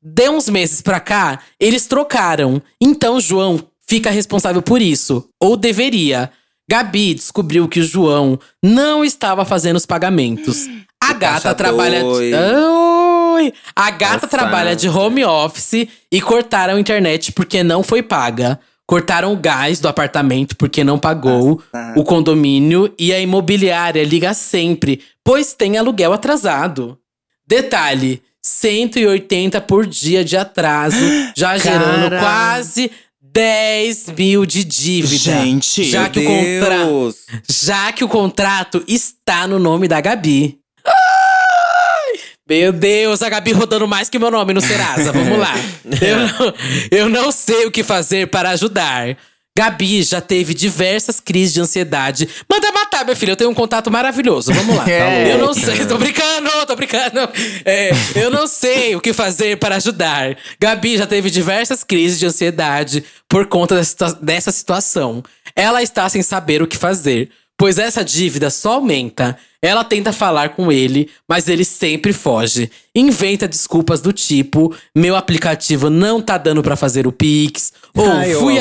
De 0.04 0.30
uns 0.30 0.50
meses 0.50 0.82
pra 0.82 1.00
cá, 1.00 1.40
eles 1.60 1.88
trocaram. 1.88 2.62
Então 2.80 3.16
o 3.16 3.22
João 3.22 3.64
fica 3.88 4.12
responsável 4.12 4.62
por 4.62 4.82
isso. 4.82 5.28
Ou 5.40 5.56
deveria. 5.58 6.30
Gabi 6.70 7.14
descobriu 7.16 7.68
que 7.68 7.80
o 7.80 7.84
João 7.84 8.40
não 8.64 9.04
estava 9.04 9.44
fazendo 9.46 9.78
os 9.78 9.86
pagamentos. 9.86 10.68
A 11.02 11.14
gata 11.14 11.56
trabalha. 11.56 12.06
Oi! 12.06 13.54
A 13.76 13.90
gata 13.90 14.14
Nossa. 14.14 14.28
trabalha 14.28 14.76
de 14.76 14.88
home 14.88 15.26
office 15.26 15.88
e 16.12 16.22
cortaram 16.22 16.76
a 16.76 16.80
internet 16.80 17.32
porque 17.32 17.64
não 17.64 17.82
foi 17.82 18.04
paga. 18.04 18.60
Cortaram 18.86 19.34
o 19.34 19.38
gás 19.38 19.80
do 19.80 19.88
apartamento 19.88 20.56
porque 20.58 20.84
não 20.84 21.00
pagou 21.00 21.62
o 21.96 22.04
condomínio 22.04 22.94
e 23.00 23.14
a 23.14 23.20
imobiliária 23.20 24.04
liga 24.04 24.34
sempre, 24.34 25.02
pois 25.24 25.54
tem 25.54 25.78
aluguel 25.78 26.14
atrasado. 26.14 26.98
Detalhe: 27.48 28.22
180 28.42 29.62
por 29.62 29.88
dia 29.88 30.24
de 30.24 30.36
atraso, 30.38 31.04
já 31.36 31.56
gerando 31.58 32.10
quase 32.20 32.92
10 33.22 34.10
mil 34.18 34.46
de 34.46 34.64
dívida. 34.64 35.18
Gente, 35.18 35.84
já 35.86 36.10
que, 36.10 36.20
o 36.20 36.26
contra... 36.26 36.86
Deus. 36.86 37.16
já 37.50 37.92
que 37.94 38.04
o 38.04 38.10
contrato 38.10 38.84
está 38.88 39.48
no 39.48 39.58
nome 39.58 39.88
da 39.88 40.02
Gabi. 40.02 40.61
Ai! 40.86 42.20
Meu 42.48 42.74
Deus, 42.74 43.22
a 43.22 43.30
Gabi 43.30 43.54
rodando 43.54 43.88
mais 43.88 44.10
que 44.10 44.20
meu 44.20 44.30
nome 44.30 44.54
no 44.54 44.62
Serasa. 44.62 45.12
Vamos 45.12 45.40
lá. 45.40 45.54
Eu 46.02 46.18
não, 46.18 46.54
eu 46.92 47.10
não 47.10 47.32
sei 47.32 47.66
o 47.66 47.72
que 47.72 47.84
fazer 47.84 48.28
para 48.28 48.52
ajudar. 48.52 49.18
Gabi 49.58 50.02
já 50.02 50.22
teve 50.22 50.54
diversas 50.54 51.20
crises 51.20 51.54
de 51.54 51.60
ansiedade. 51.60 52.28
Manda 52.50 52.72
matar, 52.72 53.06
meu 53.06 53.16
filho. 53.16 53.34
Eu 53.34 53.36
tenho 53.36 53.50
um 53.50 53.54
contato 53.54 53.92
maravilhoso. 53.92 54.54
Vamos 54.54 54.78
lá. 54.78 54.90
É. 54.90 55.32
Eu 55.34 55.38
não 55.40 55.54
sei. 55.54 55.86
Tô 55.86 55.98
brincando, 55.98 56.50
tô 56.66 56.76
brincando. 56.76 57.20
É, 57.66 57.92
eu 58.16 58.30
não 58.30 58.48
sei 58.48 58.96
o 58.96 59.02
que 59.02 59.12
fazer 59.12 59.58
para 59.58 59.76
ajudar. 59.76 60.38
Gabi 60.60 60.98
já 60.98 61.06
teve 61.06 61.30
diversas 61.30 61.84
crises 61.84 62.18
de 62.18 62.26
ansiedade 62.26 63.04
por 63.28 63.46
conta 63.48 63.82
dessa 64.22 64.52
situação. 64.52 65.22
Ela 65.56 65.84
está 65.84 66.08
sem 66.08 66.22
saber 66.22 66.62
o 66.62 66.68
que 66.68 66.78
fazer, 66.78 67.30
pois 67.62 67.78
essa 67.78 68.04
dívida 68.04 68.50
só 68.50 68.74
aumenta. 68.74 69.38
Ela 69.62 69.84
tenta 69.84 70.12
falar 70.12 70.50
com 70.50 70.72
ele, 70.72 71.08
mas 71.30 71.48
ele 71.48 71.64
sempre 71.64 72.12
foge. 72.12 72.72
Inventa 72.96 73.48
desculpas 73.48 74.02
do 74.02 74.12
tipo: 74.12 74.76
meu 74.96 75.16
aplicativo 75.16 75.88
não 75.88 76.20
tá 76.20 76.40
dando 76.40 76.64
pra 76.64 76.76
fazer 76.76 77.06
o 77.06 77.12
Pix, 77.12 77.72
ou 77.96 78.12
Ai, 78.12 78.34
fui 78.34 78.60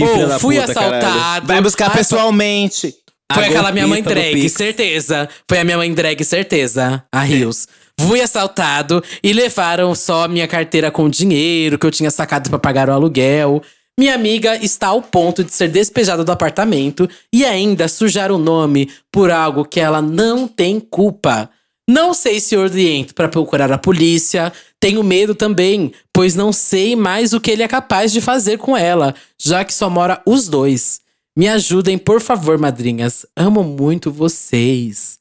Ou 0.00 0.38
fui 0.40 0.56
puta, 0.56 0.72
caralho. 0.72 0.94
assaltado. 0.96 1.46
Vai 1.46 1.60
buscar 1.60 1.90
Ai, 1.90 1.96
pessoalmente. 1.98 2.94
Foi 3.30 3.44
A 3.44 3.46
aquela 3.48 3.70
minha 3.70 3.86
mãe 3.86 4.02
drag, 4.02 4.48
certeza. 4.48 5.28
Foi 5.46 5.58
a 5.58 5.64
minha 5.64 5.76
mãe 5.76 5.92
drag, 5.92 6.24
certeza. 6.24 7.04
A 7.12 7.20
Rios. 7.20 7.68
Fui 8.00 8.20
assaltado 8.20 9.02
e 9.22 9.32
levaram 9.32 9.94
só 9.94 10.26
minha 10.26 10.48
carteira 10.48 10.90
com 10.90 11.08
dinheiro 11.08 11.78
que 11.78 11.84
eu 11.84 11.90
tinha 11.90 12.10
sacado 12.10 12.48
pra 12.48 12.58
pagar 12.58 12.88
o 12.88 12.92
aluguel. 12.92 13.62
Minha 13.98 14.14
amiga 14.14 14.62
está 14.62 14.88
ao 14.88 15.00
ponto 15.00 15.42
de 15.42 15.54
ser 15.54 15.68
despejada 15.68 16.22
do 16.22 16.30
apartamento 16.30 17.08
e 17.32 17.46
ainda 17.46 17.88
sujar 17.88 18.30
o 18.30 18.36
nome 18.36 18.90
por 19.10 19.30
algo 19.30 19.64
que 19.64 19.80
ela 19.80 20.02
não 20.02 20.46
tem 20.46 20.78
culpa. 20.78 21.48
Não 21.88 22.12
sei 22.12 22.38
se 22.38 22.54
oriento 22.54 23.14
para 23.14 23.28
procurar 23.28 23.72
a 23.72 23.78
polícia. 23.78 24.52
Tenho 24.78 25.02
medo 25.02 25.34
também, 25.34 25.92
pois 26.12 26.34
não 26.34 26.52
sei 26.52 26.94
mais 26.94 27.32
o 27.32 27.40
que 27.40 27.50
ele 27.50 27.62
é 27.62 27.68
capaz 27.68 28.12
de 28.12 28.20
fazer 28.20 28.58
com 28.58 28.76
ela, 28.76 29.14
já 29.40 29.64
que 29.64 29.72
só 29.72 29.88
mora 29.88 30.20
os 30.26 30.46
dois. 30.46 31.00
Me 31.34 31.48
ajudem, 31.48 31.96
por 31.96 32.20
favor, 32.20 32.58
madrinhas. 32.58 33.24
Amo 33.34 33.64
muito 33.64 34.10
vocês. 34.12 35.15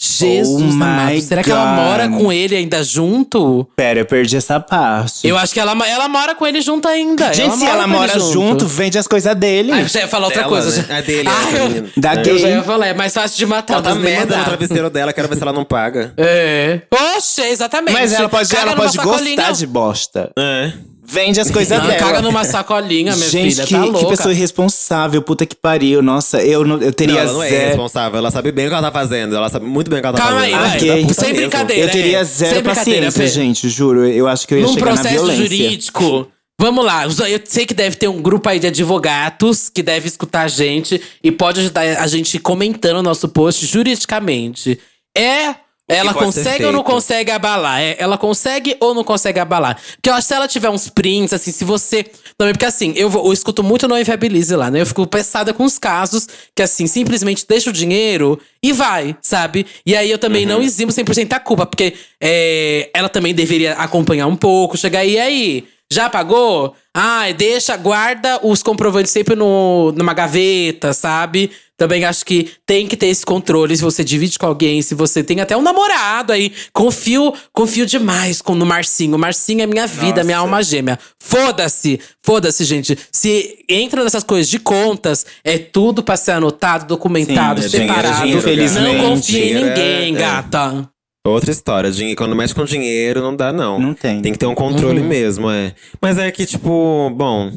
Jesus 0.00 0.60
Oh 0.62 0.74
amado. 0.74 1.20
Será 1.20 1.42
que 1.42 1.50
ela 1.50 1.64
God. 1.64 1.84
mora 1.84 2.08
com 2.08 2.32
ele 2.32 2.56
ainda 2.56 2.82
junto? 2.82 3.66
Pera, 3.76 4.00
eu 4.00 4.04
perdi 4.04 4.36
essa 4.36 4.58
parte. 4.60 5.26
Eu 5.26 5.38
acho 5.38 5.54
que 5.54 5.60
ela, 5.60 5.72
ela 5.88 6.08
mora 6.08 6.34
com 6.34 6.46
ele 6.46 6.60
junto 6.60 6.88
ainda. 6.88 7.32
Gente, 7.32 7.56
se 7.56 7.64
ela 7.64 7.84
com 7.84 7.90
ele 7.90 7.92
mora 7.98 8.18
junto, 8.18 8.66
vende 8.66 8.98
as 8.98 9.06
coisas 9.06 9.34
dele. 9.36 9.72
Ai, 9.72 9.86
já 9.88 10.00
ia 10.00 10.08
falar 10.08 10.26
outra 10.26 10.42
Dela, 10.42 10.52
coisa. 10.52 10.82
né? 10.82 10.98
É 10.98 11.02
dele, 11.02 11.28
Ah, 11.28 11.50
é 11.56 11.60
eu- 11.60 11.68
menina. 11.68 11.88
Da 11.96 12.14
gay. 12.16 12.32
Eu 12.34 12.38
já 12.38 12.48
ia 12.50 12.62
falar, 12.62 12.86
é 12.88 12.94
mais 12.94 13.14
fácil 13.14 13.38
de 13.38 13.46
matar. 13.46 13.80
Do 13.80 13.92
que 13.92 13.98
merda 13.98 14.36
no 14.36 14.44
travesseiro 14.44 14.90
dela, 14.90 15.12
quero 15.12 15.28
ver 15.28 15.36
se 15.36 15.42
ela 15.42 15.52
não 15.52 15.64
paga. 15.64 16.12
É. 16.16 16.80
Oxe, 17.16 17.42
exatamente. 17.42 17.92
Mas 17.94 18.12
ela 18.12 18.28
pode, 18.28 18.48
Caga 18.48 18.62
ela 18.72 18.76
pode 18.76 18.96
gostar 18.98 19.52
de 19.52 19.66
bosta. 19.66 20.30
É. 20.38 20.72
Vende 21.06 21.38
as 21.40 21.50
coisas 21.50 21.78
Não, 21.78 21.86
dela. 21.86 21.98
caga 21.98 22.22
numa 22.22 22.44
sacolinha, 22.44 23.14
minha 23.14 23.28
Gente, 23.28 23.52
filha. 23.54 23.66
que, 23.66 23.74
tá 23.74 23.82
que 23.82 23.90
louca. 23.90 24.08
pessoa 24.08 24.32
irresponsável. 24.32 25.20
Puta 25.22 25.44
que 25.44 25.54
pariu. 25.54 26.00
Nossa, 26.02 26.42
eu, 26.42 26.64
não, 26.64 26.80
eu 26.80 26.92
teria 26.92 27.16
Não, 27.16 27.20
ela 27.22 27.32
não 27.34 27.42
é 27.42 27.48
zero. 27.50 27.66
responsável, 27.68 28.18
ela 28.18 28.30
sabe 28.30 28.50
bem 28.52 28.66
o 28.66 28.68
que 28.70 28.74
ela 28.74 28.82
tá 28.90 28.92
fazendo. 28.92 29.36
Ela 29.36 29.48
sabe 29.48 29.66
muito 29.66 29.90
bem 29.90 29.98
o 29.98 30.02
que 30.02 30.06
ela 30.08 30.16
tá 30.16 30.22
Calma 30.24 30.40
aí, 30.40 30.52
fazendo. 30.52 30.68
vai. 30.70 30.76
Ok. 30.78 30.88
Da 31.02 31.08
puta 31.08 31.14
Sem 31.14 31.24
mesmo. 31.32 31.40
brincadeira. 31.50 31.82
Eu 31.82 31.90
teria 31.90 32.18
é. 32.18 32.24
zero 32.24 32.54
Sem 32.54 32.62
brincadeira, 32.62 33.06
paciência, 33.06 33.22
Fê. 33.22 33.28
gente, 33.28 33.68
juro. 33.68 34.08
Eu 34.08 34.26
acho 34.26 34.48
que 34.48 34.54
eu 34.54 34.58
ia 34.58 34.64
Num 34.66 34.72
chegar 34.72 34.86
na 34.86 34.92
processo 34.92 35.14
violência. 35.14 35.42
jurídico. 35.44 36.28
Vamos 36.60 36.84
lá, 36.84 37.04
eu 37.04 37.40
sei 37.44 37.66
que 37.66 37.74
deve 37.74 37.96
ter 37.96 38.06
um 38.08 38.22
grupo 38.22 38.48
aí 38.48 38.60
de 38.60 38.68
advogados 38.68 39.68
que 39.68 39.82
deve 39.82 40.06
escutar 40.06 40.42
a 40.42 40.48
gente 40.48 41.02
e 41.22 41.32
pode 41.32 41.58
ajudar 41.60 41.82
a 41.82 42.06
gente 42.06 42.38
comentando 42.38 42.98
o 42.98 43.02
nosso 43.02 43.28
post 43.28 43.66
juridicamente. 43.66 44.78
É. 45.16 45.56
Ela 45.86 46.14
consegue 46.14 46.64
ou 46.64 46.72
não 46.72 46.82
consegue 46.82 47.30
abalar? 47.30 47.80
É, 47.80 47.96
ela 47.98 48.16
consegue 48.16 48.74
ou 48.80 48.94
não 48.94 49.04
consegue 49.04 49.38
abalar? 49.38 49.76
Porque 49.96 50.08
eu 50.08 50.14
acho 50.14 50.22
que 50.22 50.28
se 50.28 50.34
ela 50.34 50.48
tiver 50.48 50.70
uns 50.70 50.88
prints, 50.88 51.32
assim, 51.34 51.52
se 51.52 51.62
você. 51.64 52.04
Também, 52.38 52.54
porque 52.54 52.64
assim, 52.64 52.92
eu, 52.96 53.10
vou- 53.10 53.26
eu 53.26 53.32
escuto 53.32 53.62
muito 53.62 53.86
no 53.86 53.98
Inviabilize 53.98 54.56
lá, 54.56 54.70
né? 54.70 54.80
Eu 54.80 54.86
fico 54.86 55.06
pensada 55.06 55.52
com 55.52 55.62
os 55.64 55.78
casos 55.78 56.26
que, 56.54 56.62
assim, 56.62 56.86
simplesmente 56.86 57.44
deixa 57.46 57.68
o 57.70 57.72
dinheiro 57.72 58.40
e 58.62 58.72
vai, 58.72 59.14
sabe? 59.20 59.66
E 59.84 59.94
aí 59.94 60.10
eu 60.10 60.18
também 60.18 60.44
Uhum. 60.46 60.54
não 60.54 60.62
eximo 60.62 60.90
100% 60.90 61.32
a 61.34 61.38
culpa, 61.40 61.66
porque 61.66 61.94
é, 62.20 62.88
ela 62.94 63.08
também 63.10 63.34
deveria 63.34 63.74
acompanhar 63.74 64.26
um 64.26 64.36
pouco, 64.36 64.78
chegar 64.78 65.00
aí, 65.00 65.12
e 65.12 65.18
aí? 65.20 65.64
Já 65.92 66.08
pagou? 66.08 66.74
Ai, 66.94 67.34
deixa, 67.34 67.76
guarda 67.76 68.40
os 68.42 68.62
comprovantes 68.62 69.12
sempre 69.12 69.36
no, 69.36 69.92
numa 69.92 70.14
gaveta, 70.14 70.92
sabe? 70.94 71.50
Também 71.76 72.04
acho 72.04 72.24
que 72.24 72.50
tem 72.64 72.86
que 72.86 72.96
ter 72.96 73.08
esse 73.08 73.26
controle 73.26 73.76
se 73.76 73.82
você 73.82 74.04
divide 74.04 74.38
com 74.38 74.46
alguém, 74.46 74.80
se 74.80 74.94
você 74.94 75.24
tem 75.24 75.40
até 75.40 75.56
um 75.56 75.62
namorado 75.62 76.32
aí. 76.32 76.52
Confio, 76.72 77.34
confio 77.52 77.84
demais 77.84 78.40
com, 78.40 78.54
no 78.54 78.64
Marcinho. 78.64 79.16
O 79.16 79.18
Marcinho 79.18 79.62
é 79.62 79.66
minha 79.66 79.86
vida, 79.86 80.22
minha 80.22 80.36
Nossa. 80.36 80.46
alma 80.48 80.62
gêmea. 80.62 80.98
Foda-se, 81.18 81.98
foda-se, 82.22 82.64
gente. 82.64 82.96
Se 83.10 83.64
entra 83.68 84.04
nessas 84.04 84.22
coisas 84.22 84.48
de 84.48 84.58
contas, 84.60 85.26
é 85.42 85.58
tudo 85.58 86.02
pra 86.02 86.16
ser 86.16 86.32
anotado, 86.32 86.86
documentado, 86.86 87.60
Sim, 87.60 87.66
é 87.66 87.70
dinheiro, 87.70 87.94
separado. 87.94 88.16
dinheiro, 88.20 88.38
infelizmente. 88.40 88.96
Não 88.98 89.10
confia 89.10 89.44
em 89.44 89.50
é- 89.50 89.60
ninguém, 89.68 90.14
é. 90.16 90.18
gata. 90.18 90.88
Outra 91.26 91.50
história. 91.50 91.90
Quando 92.16 92.36
mexe 92.36 92.54
com 92.54 92.64
dinheiro, 92.64 93.20
não 93.22 93.34
dá, 93.34 93.50
não. 93.52 93.80
Não 93.80 93.94
tem. 93.94 94.20
Tem 94.20 94.30
que 94.32 94.38
ter 94.38 94.46
um 94.46 94.54
controle 94.54 95.00
Uhum. 95.00 95.08
mesmo, 95.08 95.50
é. 95.50 95.74
Mas 96.00 96.18
é 96.18 96.30
que, 96.30 96.44
tipo, 96.46 97.10
bom. 97.16 97.50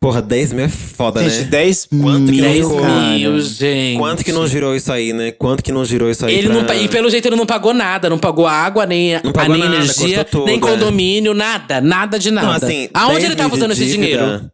Porra, 0.00 0.22
10 0.22 0.54
mil 0.54 0.64
é 0.64 0.68
foda, 0.68 1.22
Gente, 1.22 1.42
né? 1.42 1.50
10 1.50 1.88
Quanto 2.00 2.32
que 2.32 2.32
mil, 2.32 2.42
não 2.42 2.50
10 2.52 2.64
ficou? 2.66 2.80
cara. 2.80 3.10
mil, 3.10 3.40
gente. 3.40 3.98
Quanto 3.98 4.24
que 4.24 4.32
não 4.32 4.46
girou 4.46 4.74
isso 4.74 4.90
aí, 4.90 5.12
né? 5.12 5.30
Quanto 5.32 5.62
que 5.62 5.70
não 5.70 5.84
girou 5.84 6.10
isso 6.10 6.24
aí 6.24 6.34
Ele 6.36 6.48
pra... 6.48 6.74
não, 6.74 6.82
e 6.82 6.88
pelo 6.88 7.10
jeito 7.10 7.28
ele 7.28 7.36
não 7.36 7.44
pagou 7.44 7.74
nada, 7.74 8.08
não 8.08 8.18
pagou 8.18 8.46
água, 8.46 8.86
nem, 8.86 9.20
Não 9.22 9.30
pagou 9.30 9.54
nem 9.58 9.68
nada, 9.68 9.76
energia, 9.76 10.24
tudo, 10.24 10.46
nem 10.46 10.56
é. 10.56 10.58
condomínio, 10.58 11.34
nada, 11.34 11.82
nada 11.82 12.18
de 12.18 12.30
nada. 12.30 12.46
Não, 12.46 12.54
assim, 12.54 12.88
Aonde 12.94 13.16
10 13.16 13.24
ele 13.26 13.36
tava 13.36 13.54
usando 13.54 13.72
esse 13.72 13.84
dinheiro? 13.84 14.50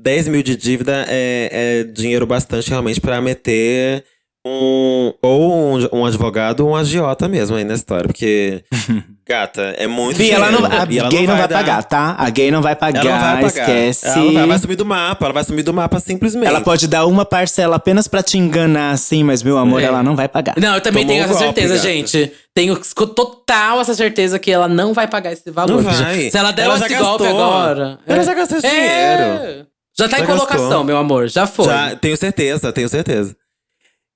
10 0.00 0.28
mil 0.28 0.42
de 0.42 0.56
dívida 0.56 1.06
é, 1.08 1.84
é 1.88 1.92
dinheiro 1.92 2.26
bastante 2.26 2.68
realmente 2.68 3.00
pra 3.00 3.20
meter 3.20 4.02
um 4.48 5.14
ou 5.22 5.76
um, 5.78 5.88
um 6.00 6.04
advogado 6.06 6.60
ou 6.60 6.70
um 6.72 6.76
agiota 6.76 7.28
mesmo 7.28 7.56
aí 7.56 7.64
na 7.64 7.74
história. 7.74 8.04
Porque, 8.06 8.64
gata, 9.28 9.74
é 9.76 9.86
muito 9.86 10.16
Fih, 10.16 10.30
ela 10.30 10.50
não, 10.50 10.64
a 10.64 10.86
E 10.88 10.98
ela 10.98 11.08
gay 11.08 11.26
não 11.26 11.36
vai, 11.36 11.48
dar- 11.48 11.56
pagar, 11.58 11.84
tá? 11.84 12.16
A 12.18 12.30
gay 12.30 12.50
não 12.50 12.62
vai 12.62 12.74
pagar, 12.74 13.04
Ela 13.04 13.12
não 13.14 13.20
vai 13.20 13.34
pagar. 13.42 13.48
esquece. 13.68 14.06
Ela, 14.06 14.16
não 14.24 14.32
vai, 14.32 14.46
vai 14.46 14.58
sumir 14.58 14.76
do 14.76 14.86
mapa, 14.86 15.24
ela 15.26 15.34
vai 15.34 15.44
sumir 15.44 15.62
do 15.62 15.74
mapa 15.74 16.00
simplesmente. 16.00 16.46
Ela 16.46 16.60
pode 16.60 16.88
dar 16.88 17.04
uma 17.06 17.24
parcela 17.24 17.76
apenas 17.76 18.08
pra 18.08 18.22
te 18.22 18.38
enganar, 18.38 18.92
assim, 18.92 19.22
mas 19.22 19.42
meu 19.42 19.58
amor, 19.58 19.82
É. 19.82 19.84
ela 19.84 20.02
não 20.02 20.16
vai 20.16 20.28
pagar. 20.28 20.54
Não, 20.58 20.74
eu 20.74 20.80
também 20.80 21.04
Tomou 21.06 21.14
tenho 21.16 21.24
essa 21.24 21.44
golpe, 21.44 21.60
certeza, 21.60 21.74
gata. 21.74 21.88
gente. 21.88 22.32
Tenho 22.54 22.76
total 23.14 23.80
essa 23.80 23.94
certeza 23.94 24.38
que 24.38 24.50
ela 24.50 24.66
não 24.68 24.92
vai 24.94 25.06
pagar 25.06 25.32
esse 25.32 25.50
valor. 25.50 25.82
Não 25.82 25.82
vai. 25.82 26.30
Se 26.30 26.36
ela 26.36 26.50
der 26.52 26.64
Ela 26.64 26.78
já 26.78 26.86
esse 26.86 26.94
golpe 26.96 27.24
gastou. 27.24 27.42
agora. 27.42 27.98
Ela 28.06 28.20
é. 28.20 28.24
já 28.24 28.34
gastou 28.34 28.58
esse 28.58 28.66
É. 28.66 28.70
dinheiro. 28.70 29.66
Já 29.98 30.08
tá 30.08 30.18
Já 30.18 30.22
em 30.22 30.26
colocação, 30.26 30.64
gastou. 30.68 30.84
meu 30.84 30.96
amor. 30.96 31.28
Já 31.28 31.44
foi. 31.46 31.64
Já, 31.66 31.96
tenho 31.96 32.16
certeza, 32.16 32.72
tenho 32.72 32.88
certeza. 32.88 33.34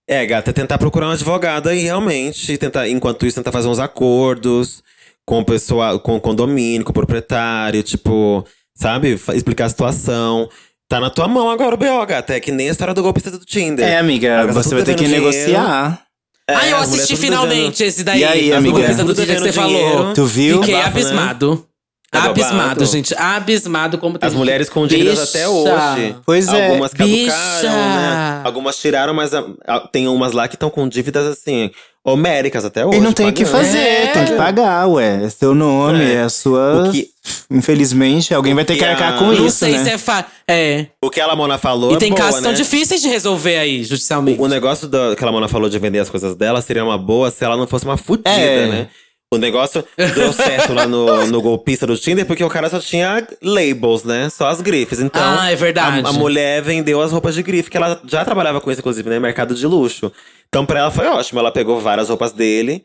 É, 0.08 0.26
gata, 0.26 0.50
é 0.50 0.52
tentar 0.52 0.78
procurar 0.78 1.08
um 1.08 1.12
advogado 1.12 1.68
aí 1.68 1.80
realmente. 1.80 2.56
Tentar, 2.58 2.88
enquanto 2.88 3.24
isso, 3.26 3.36
tentar 3.36 3.52
fazer 3.52 3.68
uns 3.68 3.78
acordos 3.78 4.82
com 5.24 5.38
o 5.40 5.44
pessoal, 5.44 6.00
com 6.00 6.16
o 6.16 6.20
condomínio, 6.20 6.84
com 6.84 6.90
o 6.90 6.94
proprietário, 6.94 7.82
tipo, 7.82 8.44
sabe? 8.74 9.18
Explicar 9.34 9.66
a 9.66 9.70
situação. 9.70 10.48
Tá 10.88 11.00
na 11.00 11.08
tua 11.08 11.28
mão 11.28 11.48
agora 11.48 11.74
o 11.74 11.78
BO, 11.78 12.04
gata. 12.06 12.34
É 12.34 12.40
que 12.40 12.50
nem 12.52 12.68
a 12.68 12.72
história 12.72 12.92
do 12.92 13.02
golpista 13.02 13.30
do 13.30 13.38
Tinder. 13.44 13.86
É, 13.86 13.98
amiga, 13.98 14.44
tá 14.46 14.52
você 14.52 14.74
vai 14.74 14.82
ter 14.84 14.94
que 14.94 15.04
devendo 15.04 15.30
dinheiro. 15.30 15.48
negociar. 15.48 16.02
É, 16.50 16.54
ah, 16.56 16.68
eu 16.68 16.76
assisti 16.78 17.14
tudo 17.14 17.20
finalmente 17.24 17.84
esse 17.84 18.02
daí. 18.02 18.20
E 18.20 18.24
aí, 18.24 18.52
amiga? 18.52 18.76
golpista 18.78 19.04
do 19.04 19.14
Tudo 19.14 19.24
dia 19.24 19.34
que 19.36 19.40
você 19.40 19.50
devendo 19.50 19.62
falou. 19.62 19.78
dinheiro. 19.78 20.14
Tu 20.14 20.26
viu? 20.26 20.58
Fiquei 20.60 20.74
É 20.74 20.78
bafo, 20.82 20.90
né? 20.98 21.00
abismado. 21.00 21.66
É 21.66 21.71
abismado, 22.20 22.56
babado. 22.58 22.84
gente. 22.86 23.14
Abismado 23.16 23.98
como 23.98 24.18
tem 24.18 24.26
As 24.28 24.34
mulheres 24.34 24.68
com 24.68 24.82
Bicha. 24.84 24.96
dívidas 24.96 25.28
até 25.30 25.48
hoje. 25.48 26.16
Pois 26.26 26.48
é. 26.48 26.68
Algumas 26.68 26.92
caducaram, 26.92 27.70
né? 27.70 28.40
Algumas 28.44 28.76
tiraram, 28.78 29.14
mas 29.14 29.32
a- 29.34 29.44
a- 29.66 29.80
tem 29.80 30.06
umas 30.08 30.32
lá 30.32 30.46
que 30.46 30.56
estão 30.56 30.68
com 30.70 30.86
dívidas 30.88 31.26
assim, 31.26 31.70
homéricas 32.04 32.64
até 32.64 32.84
hoje. 32.84 32.98
E 32.98 33.00
não 33.00 33.12
tem 33.12 33.28
o 33.28 33.32
que 33.32 33.44
fazer, 33.44 33.78
É. 33.78 34.06
tem 34.08 34.24
que 34.26 34.32
pagar, 34.32 34.86
ué. 34.88 35.24
É 35.24 35.30
seu 35.30 35.54
nome, 35.54 36.04
É. 36.04 36.14
é, 36.14 36.20
a 36.22 36.28
sua. 36.28 36.88
O 36.88 36.92
que, 36.92 37.08
Infelizmente, 37.48 38.34
alguém 38.34 38.54
vai 38.54 38.64
ter 38.64 38.72
que 38.74 38.80
que 38.80 38.84
arcar 38.84 39.14
a- 39.14 39.18
com 39.18 39.26
Não 39.26 39.46
isso, 39.46 39.58
sei 39.58 39.72
né? 39.72 39.84
se 39.84 39.90
é 39.90 39.98
fa... 39.98 40.24
É. 40.48 40.86
o 41.00 41.08
que 41.08 41.20
a 41.20 41.26
Lamona 41.26 41.56
falou 41.58 41.92
E 41.92 41.94
é 41.94 41.98
tem 41.98 42.08
boa, 42.10 42.20
casos 42.22 42.40
né? 42.40 42.48
tão 42.48 42.52
difíceis 42.54 43.00
de 43.00 43.08
resolver 43.08 43.56
aí, 43.56 43.84
judicialmente. 43.84 44.40
O 44.40 44.48
negócio 44.48 44.88
da, 44.88 45.14
que 45.14 45.22
a 45.22 45.26
Lamona 45.26 45.46
falou 45.46 45.68
de 45.68 45.78
vender 45.78 46.00
as 46.00 46.10
coisas 46.10 46.34
dela 46.34 46.60
seria 46.60 46.82
uma 46.84 46.98
boa 46.98 47.30
se 47.30 47.44
ela 47.44 47.56
não 47.56 47.66
fosse 47.68 47.84
uma 47.84 47.96
fudida, 47.96 48.28
É. 48.30 48.66
né? 48.66 48.88
O 49.32 49.38
negócio 49.38 49.82
deu 50.14 50.30
certo 50.34 50.74
lá 50.74 50.86
no, 50.86 51.26
no 51.26 51.40
golpista 51.40 51.86
do 51.86 51.96
Tinder 51.96 52.26
porque 52.26 52.44
o 52.44 52.50
cara 52.50 52.68
só 52.68 52.78
tinha 52.78 53.26
labels, 53.42 54.04
né? 54.04 54.28
Só 54.28 54.46
as 54.46 54.60
grifes. 54.60 55.00
Então, 55.00 55.22
Ah, 55.24 55.50
é 55.50 55.56
verdade. 55.56 56.04
A, 56.06 56.10
a 56.10 56.12
mulher 56.12 56.60
vendeu 56.60 57.00
as 57.00 57.12
roupas 57.12 57.34
de 57.34 57.42
grife, 57.42 57.70
que 57.70 57.78
ela 57.78 57.98
já 58.06 58.26
trabalhava 58.26 58.60
com 58.60 58.70
isso, 58.70 58.80
inclusive, 58.80 59.08
né? 59.08 59.18
Mercado 59.18 59.54
de 59.54 59.66
luxo. 59.66 60.12
Então, 60.50 60.66
pra 60.66 60.80
ela 60.80 60.90
foi 60.90 61.06
ótimo. 61.06 61.40
Ela 61.40 61.50
pegou 61.50 61.80
várias 61.80 62.10
roupas 62.10 62.32
dele 62.32 62.84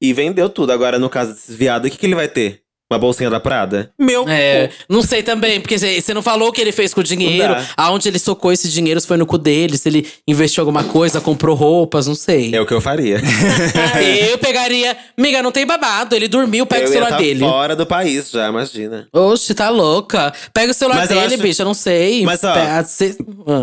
e 0.00 0.14
vendeu 0.14 0.48
tudo. 0.48 0.72
Agora, 0.72 0.98
no 0.98 1.10
caso 1.10 1.32
desses 1.34 1.54
viados, 1.54 1.86
o 1.86 1.92
que, 1.92 1.98
que 1.98 2.06
ele 2.06 2.14
vai 2.14 2.26
ter? 2.26 2.61
Uma 2.92 2.98
bolsinha 2.98 3.30
da 3.30 3.40
Prada? 3.40 3.90
Meu 3.98 4.28
É, 4.28 4.68
cu. 4.68 4.74
não 4.88 5.02
sei 5.02 5.22
também, 5.22 5.60
porque 5.60 5.78
você 5.78 6.12
não 6.12 6.20
falou 6.20 6.48
o 6.50 6.52
que 6.52 6.60
ele 6.60 6.72
fez 6.72 6.92
com 6.92 7.00
o 7.00 7.04
dinheiro, 7.04 7.56
aonde 7.74 8.06
ele 8.08 8.18
socou 8.18 8.52
esse 8.52 8.68
dinheiro, 8.68 9.00
se 9.00 9.06
foi 9.06 9.16
no 9.16 9.24
cu 9.24 9.38
dele, 9.38 9.78
se 9.78 9.88
ele 9.88 10.06
investiu 10.28 10.60
alguma 10.60 10.84
coisa, 10.84 11.20
comprou 11.22 11.56
roupas, 11.56 12.06
não 12.06 12.14
sei. 12.14 12.54
É 12.54 12.60
o 12.60 12.66
que 12.66 12.74
eu 12.74 12.80
faria. 12.82 13.18
Eu 14.30 14.36
pegaria. 14.38 14.96
Miga, 15.18 15.42
não 15.42 15.50
tem 15.52 15.64
babado, 15.66 16.14
ele 16.14 16.28
dormiu, 16.28 16.66
pega 16.66 16.82
eu 16.82 16.88
o 16.88 16.88
ia 16.90 16.92
celular 16.92 17.10
tá 17.10 17.16
dele. 17.18 17.40
fora 17.40 17.74
do 17.76 17.86
país 17.86 18.30
já, 18.30 18.48
imagina. 18.48 19.08
Oxe, 19.12 19.54
tá 19.54 19.70
louca. 19.70 20.32
Pega 20.52 20.70
o 20.72 20.74
celular 20.74 20.96
Mas 21.00 21.10
eu 21.10 21.16
dele, 21.20 21.34
acho- 21.34 21.42
bicha, 21.42 21.62
eu 21.62 21.66
não 21.66 21.74
sei. 21.74 22.24
Mas, 22.24 22.42
ó, 22.44 22.52
Ah. 22.52 22.84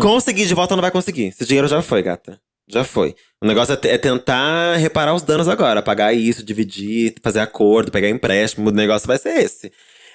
Conseguir 0.00 0.46
de 0.46 0.54
volta 0.54 0.74
não 0.74 0.82
vai 0.82 0.90
conseguir. 0.90 1.26
Esse 1.26 1.44
dinheiro 1.46 1.68
já 1.68 1.80
foi, 1.82 2.02
gata. 2.02 2.38
Já 2.72 2.84
foi. 2.84 3.14
O 3.40 3.46
negócio 3.46 3.74
é, 3.74 3.88
é 3.88 3.98
tentar 3.98 4.76
reparar 4.76 5.14
os 5.14 5.22
danos 5.22 5.48
agora. 5.48 5.82
Pagar 5.82 6.12
isso, 6.12 6.44
dividir, 6.44 7.14
fazer 7.22 7.40
acordo, 7.40 7.90
pegar 7.90 8.08
empréstimo. 8.08 8.68
O 8.68 8.72
negócio 8.72 9.06
vai 9.06 9.18
ser 9.18 9.38
esse. 9.40 9.72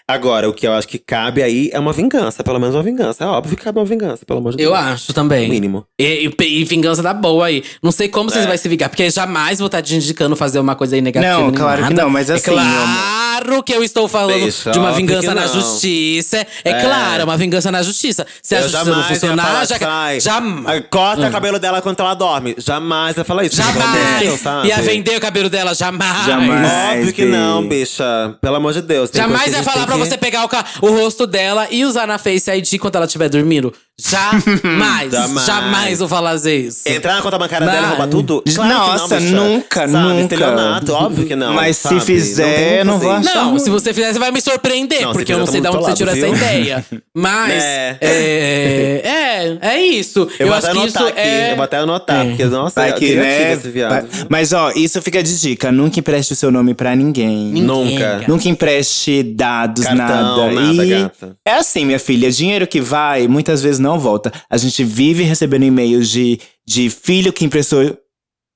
Agora, 0.08 0.48
o 0.48 0.54
que 0.54 0.68
eu 0.68 0.74
acho 0.74 0.88
que 0.88 1.00
cabe 1.00 1.41
aí 1.41 1.70
é 1.74 1.80
uma 1.80 1.91
vingança, 1.91 2.44
pelo 2.44 2.60
menos 2.60 2.76
uma 2.76 2.84
vingança. 2.84 3.24
É 3.24 3.28
óbvio 3.28 3.58
que 3.58 3.63
cabe 3.63 3.80
uma 3.80 3.86
vingança, 3.86 4.24
pelo 4.24 4.38
amor 4.38 4.56
de 4.56 4.62
Eu 4.62 4.72
Deus. 4.72 4.84
acho 4.84 5.13
também. 5.13 5.50
Mínimo. 5.50 5.84
E, 6.00 6.32
e- 6.39 6.60
e 6.62 6.63
vingança 6.63 7.02
da 7.02 7.12
boa 7.12 7.48
aí. 7.48 7.63
Não 7.82 7.91
sei 7.91 8.08
como 8.08 8.30
vocês 8.30 8.46
É. 8.46 8.48
vão 8.48 8.56
se 8.56 8.70
vingar, 8.70 8.88
porque 8.89 9.10
jamais 9.10 9.58
vou 9.58 9.65
estar 9.65 9.82
te 9.82 9.96
indicando 9.96 10.36
fazer 10.36 10.60
uma 10.60 10.76
coisa 10.76 10.96
aí 10.96 11.02
negativa. 11.02 11.34
Não, 11.41 11.52
claro 11.52 11.78
que 11.78 11.89
nada. 11.89 12.04
não, 12.04 12.10
mas 12.12 12.30
assim, 12.30 12.52
É 12.52 12.54
claro 12.54 13.63
que 13.63 13.74
eu 13.74 13.84
estou 13.84 14.08
falando 14.08 14.39
Deixa, 14.41 14.70
de 14.72 14.78
uma 14.78 14.91
vingança 14.91 15.28
que 15.30 15.34
na 15.34 15.48
justiça. 15.48 16.38
É, 16.63 16.70
É. 16.70 16.82
claro, 16.82 17.24
uma 17.24 17.36
vingança 17.38 17.72
na 17.72 17.82
justiça. 17.82 18.28
Se 18.44 18.54
a 18.54 18.60
Eu 18.60 18.63
justiça 18.70 18.86
jamais 18.86 19.08
não 19.08 19.13
funcionar, 19.15 19.65
já. 19.65 19.78
sai. 19.80 20.20
Jamais. 20.20 20.84
Ah, 20.84 20.88
Corta 20.88 21.28
o 21.28 21.32
cabelo 21.32 21.58
dela 21.58 21.82
quando 21.82 22.00
ela 22.00 22.13
dorme. 22.13 22.54
Jamais 22.60 23.15
vai 23.15 23.26
falar 23.26 23.44
isso. 23.44 23.56
Deus, 23.58 23.68
Jamais. 23.74 24.39
sabe? 24.39 24.68
Ia 24.68 24.78
vender 24.84 25.18
o 25.18 25.20
cabelo 25.20 25.50
dela, 25.50 25.74
jamais. 25.74 26.26
Jamais. 26.28 26.72
Óbvio 27.00 27.12
que 27.13 27.26
não, 27.26 27.68
bicha. 27.68 28.36
Pelo 28.39 28.56
amor 28.58 28.72
de 28.72 28.84
Deus. 28.84 29.10
tem 29.10 29.20
Jamais 29.22 29.48
ia 29.52 29.54
que 29.63 29.68
a 29.68 29.72
falar 29.72 29.86
pra 29.88 29.95
que- 30.04 30.06
você 30.10 30.18
pegar 30.18 30.44
o, 30.46 30.50
ca- 30.50 30.66
o 30.82 30.88
rosto 30.90 31.26
dela 31.28 31.68
e 31.72 31.84
usar 31.86 32.08
na 32.08 32.18
Face 32.18 32.50
ID 32.52 32.80
quando 32.80 32.96
ela 32.96 33.06
estiver 33.06 33.30
dormindo. 33.30 33.74
Jamais. 33.98 35.10
Jamais. 35.12 35.46
jamais 35.46 36.00
vou 36.00 36.08
fazer 36.10 36.58
isso. 36.58 36.82
Entrar 36.86 37.16
na 37.16 37.22
conta 37.22 37.38
bancária 37.38 37.66
dela 37.66 37.78
e 37.78 37.82
Não. 37.82 37.90
roubar 37.92 38.08
tudo? 38.10 38.44
Claro 38.54 38.70
que 38.70 38.76
Nossa, 38.76 39.20
não, 39.22 39.48
nunca, 39.50 39.88
sabe? 39.88 39.94
nunca. 40.10 40.22
Estelionato, 40.36 40.92
óbvio 40.94 41.26
que 41.26 41.36
não. 41.36 41.54
Mas 41.54 41.78
se 41.78 41.84
sabe? 41.84 42.02
fizer, 42.02 42.56
tem 42.56 42.78
como 42.80 42.92
não 42.92 43.00
vou 43.00 43.12
achar. 43.12 43.36
Não, 43.46 43.58
se 43.60 43.70
você 43.70 43.94
fizer, 43.94 44.12
você 44.12 44.20
vai 44.20 44.32
me 44.32 44.42
surpreender, 44.42 45.02
Não, 45.02 45.14
se 45.14 45.18
porque 45.20 45.32
eu 45.34 45.38
fizer, 45.38 45.40
não 45.40 45.46
tá 45.46 45.52
sei 45.52 45.62
de 45.62 45.68
onde 45.70 45.86
você 45.86 45.94
tirou 45.94 46.14
essa 46.14 46.28
ideia. 46.28 46.86
Mas 47.16 47.64
É. 47.64 47.98
é, 48.02 49.02
é, 49.06 49.58
é 49.62 49.82
isso. 49.82 50.28
Eu, 50.40 50.48
vou 50.48 50.56
acho 50.58 50.66
até 50.68 50.76
que 50.76 50.82
anotar 50.84 51.04
isso 51.04 51.12
aqui. 51.12 51.20
é. 51.22 51.52
Eu 51.52 51.56
vou 51.56 51.64
até 51.64 51.78
anotar, 51.78 52.26
É. 52.26 52.30
porque, 52.30 52.46
nossa, 52.46 52.82
Vai 52.82 52.90
é 52.90 52.94
que, 52.94 53.16
né? 53.16 53.54
esse 53.54 53.70
viado. 53.70 54.08
Mas 54.30 54.52
ó, 54.52 54.72
isso 54.76 55.02
fica 55.02 55.24
de 55.24 55.40
dica. 55.40 55.72
Nunca 55.72 56.00
empreste 56.02 56.34
o 56.34 56.36
seu 56.36 56.52
nome 56.52 56.74
pra 56.74 56.94
ninguém. 56.98 57.46
Ninguém, 57.54 57.64
Nunca. 57.64 58.24
Nunca 58.28 58.50
empreste 58.50 59.24
dados, 59.24 59.86
Cartão, 59.86 60.52
nada. 60.52 60.52
nada, 60.52 60.86
e 60.86 60.90
gata. 60.90 61.38
é 61.46 61.54
assim, 61.54 61.86
minha 61.86 62.00
filha, 62.00 62.30
dinheiro 62.30 62.68
que 62.68 62.82
vai, 62.82 63.28
muitas 63.28 63.64
vezes 63.64 63.80
não 63.86 64.00
volta. 64.00 64.32
A 64.50 64.58
gente 64.58 64.84
vive 64.84 65.24
recebendo 65.24 65.63
e-mails 65.63 66.10
de, 66.10 66.39
de 66.65 66.89
filho 66.89 67.32
que 67.32 67.45
emprestou 67.45 67.98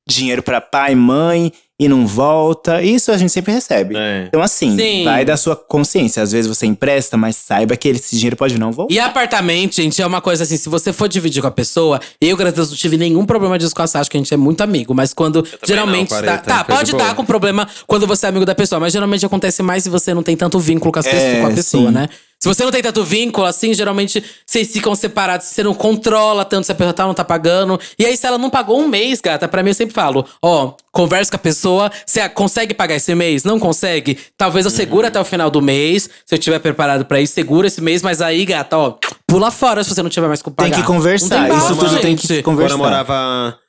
dinheiro 0.08 0.42
pra 0.42 0.60
pai, 0.60 0.96
mãe 0.96 1.54
e 1.80 1.88
não 1.88 2.06
volta. 2.06 2.82
Isso 2.84 3.12
a 3.12 3.18
gente 3.18 3.32
sempre 3.32 3.54
recebe. 3.54 3.96
É. 3.96 4.26
Então, 4.28 4.42
assim, 4.42 4.76
Sim. 4.78 5.04
vai 5.06 5.24
da 5.24 5.38
sua 5.38 5.56
consciência. 5.56 6.22
Às 6.22 6.32
vezes 6.32 6.48
você 6.48 6.66
empresta, 6.66 7.16
mas 7.16 7.36
saiba 7.38 7.78
que 7.78 7.88
esse 7.88 8.16
dinheiro 8.18 8.36
pode 8.36 8.60
não 8.60 8.72
voltar. 8.72 8.94
E 8.94 9.00
apartamento, 9.00 9.76
gente, 9.76 10.02
é 10.02 10.06
uma 10.06 10.20
coisa 10.22 10.44
assim, 10.44 10.58
se 10.58 10.68
você 10.68 10.92
for 10.92 11.08
dividir 11.08 11.42
com 11.42 11.48
a 11.48 11.52
pessoa, 11.52 12.00
eu, 12.20 12.36
graças 12.36 12.54
a 12.54 12.56
Deus, 12.58 12.70
não 12.72 12.78
tive 12.78 12.98
nenhum 12.98 13.26
problema 13.26 13.58
disso 13.58 13.74
com 13.74 13.82
a 13.82 13.88
Sasha, 13.88 14.10
que 14.10 14.18
a 14.18 14.20
gente 14.20 14.34
é 14.34 14.38
muito 14.38 14.62
amigo. 14.62 14.94
Mas 14.94 15.14
quando 15.14 15.46
geralmente 15.66 16.12
não, 16.12 16.20
tá. 16.20 16.26
Quareta, 16.26 16.44
Tá, 16.44 16.64
coisa 16.64 16.80
pode 16.82 16.92
de 16.92 16.98
dar 16.98 17.16
com 17.16 17.24
problema 17.24 17.68
quando 17.88 18.06
você 18.06 18.26
é 18.26 18.30
amigo 18.30 18.46
da 18.46 18.56
pessoa, 18.56 18.80
mas 18.80 18.92
geralmente 18.92 19.26
acontece 19.26 19.62
mais 19.64 19.84
se 19.84 19.90
você 19.90 20.14
não 20.14 20.24
tem 20.24 20.36
tanto 20.36 20.60
vínculo 20.60 20.92
com, 20.92 21.00
as 21.00 21.06
É, 21.06 21.12
pessoas, 21.12 21.40
com 21.42 21.48
a 21.48 21.52
pessoa, 21.56 21.88
sim. 21.88 21.94
né? 21.94 22.10
Se 22.42 22.48
você 22.48 22.64
não 22.64 22.72
tem 22.72 22.82
tanto 22.82 23.04
vínculo, 23.04 23.46
assim, 23.46 23.74
geralmente 23.74 24.24
vocês 24.46 24.72
ficam 24.72 24.96
separados, 24.96 25.48
você 25.48 25.62
não 25.62 25.74
controla 25.74 26.46
tanto 26.46 26.66
se 26.66 26.72
a 26.72 26.76
pessoa 26.76 26.94
tá 26.94 27.04
ou 27.04 27.08
não 27.10 27.14
tá 27.14 27.26
pagando. 27.26 27.78
E 28.00 28.06
aí, 28.06 28.16
se 28.16 28.26
ela 28.26 28.38
não 28.38 28.50
pagou 28.50 28.80
um 28.80 28.88
mês, 28.88 29.20
gata, 29.20 29.46
pra 29.46 29.62
mim 29.62 29.72
eu 29.72 29.74
sempre 29.74 29.94
falo: 29.94 30.26
ó, 30.42 30.72
conversa 30.90 31.30
com 31.32 31.36
a 31.36 31.40
pessoa, 31.40 31.69
você 32.06 32.28
consegue 32.30 32.74
pagar 32.74 32.96
esse 32.96 33.14
mês? 33.14 33.44
Não 33.44 33.60
consegue? 33.60 34.18
Talvez 34.38 34.66
eu 34.66 34.72
segure 34.72 35.08
até 35.08 35.20
o 35.20 35.26
final 35.26 35.50
do 35.52 35.62
mês, 35.62 36.10
se 36.26 36.36
eu 36.36 36.40
tiver 36.40 36.60
preparado 36.60 37.06
pra 37.06 37.20
isso, 37.22 37.34
segura 37.34 37.68
esse 37.68 37.82
mês, 37.82 38.02
mas 38.02 38.22
aí, 38.22 38.46
gata, 38.46 38.78
ó, 38.78 38.98
pula 39.28 39.52
fora 39.52 39.84
se 39.84 39.90
você 39.94 40.02
não 40.02 40.10
tiver 40.10 40.28
mais 40.28 40.42
como 40.42 40.56
pagar. 40.56 40.72
Tem 40.72 40.82
que 40.82 40.88
conversar. 40.88 41.42
Não 41.42 41.48
tem 41.50 41.58
Isso 41.58 41.76
tudo 41.76 42.00
tem 42.02 42.16
que 42.16 42.28
Quando 42.28 42.44
conversar. 42.44 42.74
eu 42.74 42.78
morava. 42.78 43.60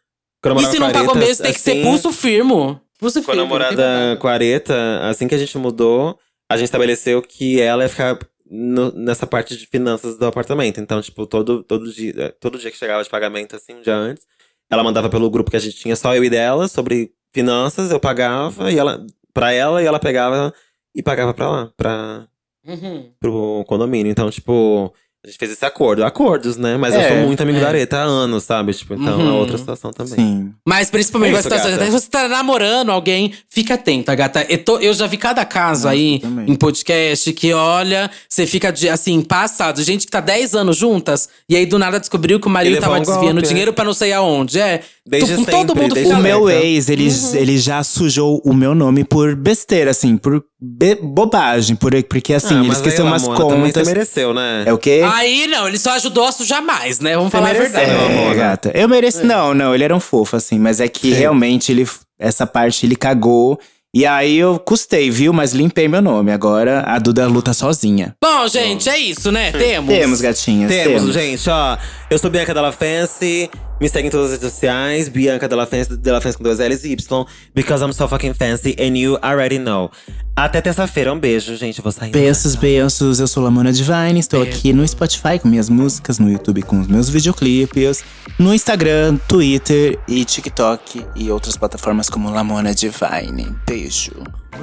Quando 0.43 0.53
eu 0.55 0.61
E 0.61 0.63
morava 0.63 0.73
se 0.75 0.79
não 0.81 0.87
com 0.87 0.93
pagou 0.93 1.15
mesmo, 1.15 1.43
tem 1.45 1.53
que 1.53 1.61
ser 1.61 1.71
assim, 1.73 1.83
pulso 1.83 2.13
firme. 2.13 2.79
Pulso 2.99 3.23
Quando 3.23 3.25
firme. 3.25 3.33
a 3.33 3.35
não 3.37 3.43
tem 3.43 3.49
morada 3.49 3.77
problema. 3.77 4.17
com 4.17 4.29
a 4.29 4.33
Areta, 4.33 5.01
assim 5.09 5.29
que 5.29 5.35
a 5.35 5.39
gente 5.39 5.57
mudou, 5.59 6.19
a 6.51 6.57
gente 6.57 6.67
estabeleceu 6.67 7.21
que 7.23 7.61
ela 7.61 7.83
ia 7.83 7.89
ficar 7.89 8.19
no- 8.51 8.91
nessa 8.93 9.27
parte 9.27 9.57
de 9.57 9.67
finanças 9.67 10.19
do 10.19 10.27
apartamento. 10.27 10.81
Então, 10.81 11.01
tipo, 11.01 11.25
todo, 11.27 11.63
todo, 11.63 11.91
dia, 11.93 12.35
todo 12.41 12.59
dia 12.59 12.71
que 12.71 12.77
chegava 12.77 13.03
de 13.03 13.09
pagamento, 13.09 13.55
assim, 13.55 13.75
um 13.75 13.81
dia 13.83 13.95
antes, 13.95 14.25
ela 14.71 14.83
mandava 14.83 15.09
pelo 15.09 15.31
grupo 15.31 15.51
que 15.51 15.57
a 15.57 15.61
gente 15.61 15.77
tinha, 15.77 15.95
só 15.97 16.15
eu 16.15 16.25
e 16.25 16.31
dela, 16.31 16.67
sobre 16.69 17.11
finanças, 17.33 17.91
eu 17.91 18.01
pagava 18.01 18.71
e 18.73 18.79
ela, 18.79 19.05
pra 19.33 19.53
ela, 19.53 19.83
e 19.83 19.87
ela 19.87 19.99
pegava 19.99 20.53
e 20.95 21.03
pagava 21.03 21.33
pra 21.35 21.49
lá, 21.49 21.71
pra, 21.77 22.25
Uhum. 22.67 23.11
pro 23.21 23.65
condomínio. 23.67 24.11
Então, 24.11 24.31
tipo, 24.31 24.93
a 25.25 25.29
gente 25.29 25.39
fez 25.39 25.53
esse 25.53 25.65
acordo. 25.65 26.05
Acordos, 26.05 26.57
né? 26.57 26.77
Mas 26.77 26.95
eu 26.95 27.01
É, 27.01 27.09
sou 27.09 27.27
muito 27.27 27.41
amigo 27.43 27.59
é. 27.59 27.61
da 27.61 27.69
Areta 27.69 27.99
há 27.99 28.03
anos, 28.03 28.43
sabe? 28.45 28.73
Tipo, 28.75 28.95
então 28.95 29.21
é 29.21 29.25
Uhum. 29.25 29.37
outra 29.37 29.57
situação 29.59 29.91
também. 29.93 30.15
Sim. 30.15 30.55
Mas 30.67 30.91
principalmente 30.91 31.31
É 31.31 31.33
na 31.35 31.39
isso, 31.41 31.49
até 31.69 31.85
se 31.87 31.91
você 31.91 32.09
tá 32.11 32.27
namorando 32.29 32.91
alguém, 32.91 33.33
fica 33.49 33.75
atenta, 33.75 34.15
gata. 34.15 34.45
Eu, 34.49 34.65
tô- 34.65 34.79
eu 34.79 34.93
já 34.95 35.07
vi 35.07 35.17
cada 35.17 35.45
caso 35.45 35.85
Nossa, 35.85 35.91
aí 35.95 36.19
também. 36.21 36.51
em 36.51 36.55
podcast 36.55 37.33
que, 37.35 37.53
olha, 37.53 38.11
você 38.29 38.47
fica 38.47 38.71
de- 38.73 38.89
assim, 38.89 39.21
passado. 39.23 39.83
Gente 39.83 40.07
que 40.07 40.11
tá 40.13 40.21
10 40.21 40.55
anos 40.55 40.77
juntas 40.77 41.29
e 41.49 41.55
aí 41.57 41.67
do 41.67 41.79
nada 41.79 42.01
descobriu 42.01 42.41
que 42.41 42.47
o 42.47 42.51
marido 42.51 42.75
Ele 42.75 42.81
tava 42.81 42.97
um 42.97 43.01
desviando 43.01 43.33
golpe, 43.35 43.49
dinheiro 43.49 43.73
pra 43.73 43.85
não 43.85 43.95
sei 43.95 44.13
aonde. 44.13 44.59
É. 44.59 44.83
Desde 45.11 45.35
Tu- 45.37 45.45
todo 45.45 45.69
sempre, 45.69 45.83
mundo 45.83 45.95
desde 45.95 46.13
O 46.15 46.19
meu 46.19 46.49
ex, 46.49 46.89
ele, 46.89 47.09
Uhum. 47.09 47.35
ele 47.35 47.59
já 47.59 47.83
sujou 47.83 48.41
o 48.45 48.55
meu 48.55 48.75
nome 48.77 49.03
por 49.03 49.35
besteira, 49.35 49.91
assim, 49.91 50.17
por 50.17 50.45
be- 50.61 50.95
bobagem. 51.03 51.75
Por, 51.75 51.91
porque, 52.05 52.33
assim, 52.33 52.55
Ah, 52.59 52.61
ele 52.63 52.71
esqueceu 52.73 53.05
umas 53.05 53.23
também 53.25 53.37
contas. 53.41 53.73
Você 53.73 53.85
mereceu, 53.85 54.33
né? 54.33 54.63
É 54.67 54.73
o 54.73 54.79
quê? 54.79 55.03
Aí 55.13 55.49
não, 55.49 55.67
ele 55.67 55.79
só 55.79 55.91
ajudou 55.97 56.25
a 56.27 56.33
sujar 56.33 56.63
mais, 56.63 57.01
né? 57.01 57.17
Vamos 57.17 57.33
Você 57.33 57.37
falar 57.39 57.51
a 57.51 57.53
mereceu, 57.55 57.73
verdade. 57.81 57.99
meu 57.99 58.21
amor. 58.21 58.33
É, 58.33 58.35
gata. 58.37 58.71
Eu 58.73 58.89
mereço. 58.89 59.27
Não, 59.27 59.53
não, 59.53 59.75
ele 59.75 59.83
era 59.83 59.97
um 59.97 60.01
fofo, 60.01 60.37
assim, 60.37 60.59
mas 60.61 60.79
é 60.79 60.87
que 60.87 61.13
Sim. 61.13 61.19
realmente 61.19 61.73
ele. 61.73 61.89
Essa 62.19 62.47
parte 62.47 62.87
ele 62.87 62.95
cagou. 62.95 63.59
E 63.93 64.07
aí 64.07 64.37
eu 64.39 64.57
custei, 64.61 65.11
viu? 65.11 65.33
Mas 65.33 65.53
limpei 65.53 65.89
meu 65.89 66.01
nome. 66.01 66.31
Agora 66.31 66.85
a 66.87 67.01
Duda 67.01 67.27
luta 67.27 67.53
sozinha. 67.53 68.15
Bom, 68.23 68.47
gente, 68.47 68.89
é 68.89 68.97
isso, 68.97 69.33
né? 69.33 69.51
Temos. 69.51 69.93
Temos, 69.93 70.21
gatinhas. 70.21 70.71
Temos, 70.71 71.01
Temos. 71.01 71.15
gente, 71.15 71.51
ó. 71.51 71.77
Eu 72.09 72.17
sou 72.17 72.31
Bianca 72.31 72.55
Della 72.55 72.71
Fancy. 72.71 73.51
Me 73.81 73.89
segue 73.89 74.09
em 74.09 74.11
todas 74.11 74.27
as 74.27 74.33
redes 74.33 74.53
sociais. 74.53 75.09
Bianca 75.09 75.49
Della 75.49 75.67
Fancy, 75.67 75.97
Della 75.97 76.21
Fancy 76.21 76.37
com 76.37 76.45
dois 76.45 76.59
L's 76.59 76.85
e 76.85 76.93
Y. 76.93 77.27
Because 77.55 77.83
I'm 77.83 77.93
so 77.93 78.07
fucking 78.07 78.35
fancy 78.35 78.77
and 78.79 78.97
you 78.97 79.19
already 79.23 79.59
know. 79.59 79.91
Até 80.37 80.61
terça-feira. 80.61 81.13
Um 81.13 81.19
beijo, 81.19 81.57
gente. 81.57 81.79
Eu 81.79 81.83
vou 81.83 81.91
sair. 81.91 82.11
Beijos, 82.11 82.55
beijos. 82.55 83.21
Eu 83.21 83.27
sou 83.27 83.43
Lamona 83.43 83.73
Divine. 83.73 84.21
Estou 84.21 84.43
Beijo. 84.43 84.59
aqui 84.59 84.73
no 84.73 84.87
Spotify 84.87 85.39
com 85.41 85.49
minhas 85.49 85.69
músicas, 85.71 86.19
no 86.19 86.31
YouTube 86.31 86.63
com 86.63 86.81
os 86.81 86.87
meus 86.87 87.09
videoclipes, 87.09 88.05
no 88.39 88.55
Instagram, 88.55 89.17
Twitter 89.29 89.99
e 90.07 90.25
TikTok 90.25 91.07
e 91.17 91.31
outras 91.31 91.57
plataformas 91.57 92.11
como 92.11 92.31
Lamona 92.31 92.75
Divine. 92.75 93.55
Beijo. 93.67 94.13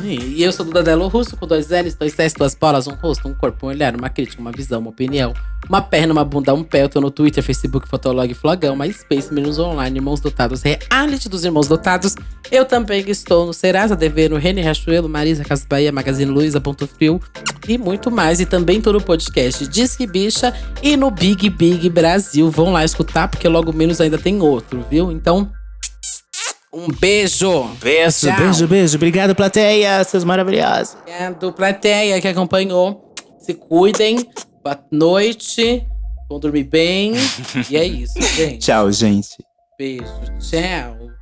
E 0.04 0.44
eu 0.44 0.52
sou 0.52 0.66
Duda 0.66 0.84
Delo 0.84 1.08
Russo, 1.08 1.36
com 1.36 1.48
dois 1.48 1.70
L's, 1.70 1.96
dois 1.96 2.18
S, 2.18 2.36
duas 2.36 2.54
bolas, 2.54 2.88
um 2.88 2.94
rosto, 2.94 3.28
um 3.28 3.34
corpo, 3.34 3.66
um 3.66 3.70
olhar, 3.70 3.96
uma 3.96 4.10
crítica, 4.10 4.42
uma 4.42 4.52
visão, 4.52 4.80
uma 4.80 4.90
opinião, 4.90 5.34
uma 5.68 5.82
perna, 5.82 6.14
uma 6.14 6.24
bunda, 6.24 6.54
um 6.54 6.64
pé. 6.64 6.84
Eu 6.84 6.90
tô 6.90 7.02
no 7.02 7.10
Twitter, 7.10 7.44
Facebook, 7.44 7.88
Fotolog, 7.88 8.34
Flogão, 8.34 8.76
MySpace, 8.76 9.34
Meninos 9.34 9.60
Online, 9.60 9.98
Irmãos 9.98 10.20
Dotados, 10.20 10.62
Reality 10.62 11.28
dos 11.28 11.44
Irmãos 11.44 11.68
Dotados. 11.68 12.16
Eu 12.52 12.64
também 12.64 13.04
estou 13.10 13.46
no 13.46 13.54
Serasa 13.54 13.96
TV, 13.98 14.30
no 14.30 14.38
Rene 14.38 14.62
Rachuelo, 14.62 15.10
Marisa 15.10 15.44
Bahia, 15.68 15.92
Magazine 15.92 16.32
Luiza, 16.32 16.62
Ponto 16.62 16.88
Frio 16.88 17.20
e 17.68 17.78
muito 17.78 18.10
mais. 18.12 18.40
E 18.40 18.46
também 18.46 18.80
tô 18.80 18.94
no 18.94 19.02
podcast 19.02 19.68
Disque 19.68 20.08
Bicha 20.08 20.54
e 20.82 20.96
no 20.96 21.12
Big 21.12 21.50
Big 21.50 21.90
Brasil. 21.90 22.50
Vão 22.50 22.72
lá 22.72 22.86
escutar, 22.86 23.28
porque 23.28 23.48
logo 23.48 23.74
menos 23.74 24.00
ainda 24.00 24.18
tem 24.18 24.42
outro, 24.42 24.86
viu? 24.90 25.12
Então, 25.12 25.52
um 26.74 26.88
beijo! 26.88 27.64
Beijo, 27.82 28.28
Tchau. 28.28 28.38
beijo, 28.38 28.68
beijo. 28.68 28.96
Obrigado, 28.98 29.36
plateia, 29.36 30.04
seus 30.04 30.24
maravilhosos. 30.24 30.96
Obrigado, 31.02 31.54
plateia 31.54 32.20
que 32.22 32.28
acompanhou. 32.28 33.14
Se 33.40 33.54
cuidem. 33.54 34.30
Boa 34.64 34.80
noite. 34.92 35.86
Vão 36.30 36.40
dormir 36.40 36.64
bem. 36.64 37.14
e 37.70 37.78
é 37.78 37.86
isso, 37.86 38.22
gente. 38.36 38.60
Tchau, 38.60 38.92
gente. 38.92 39.30
Beijo. 39.78 40.04
Tchau. 40.40 41.17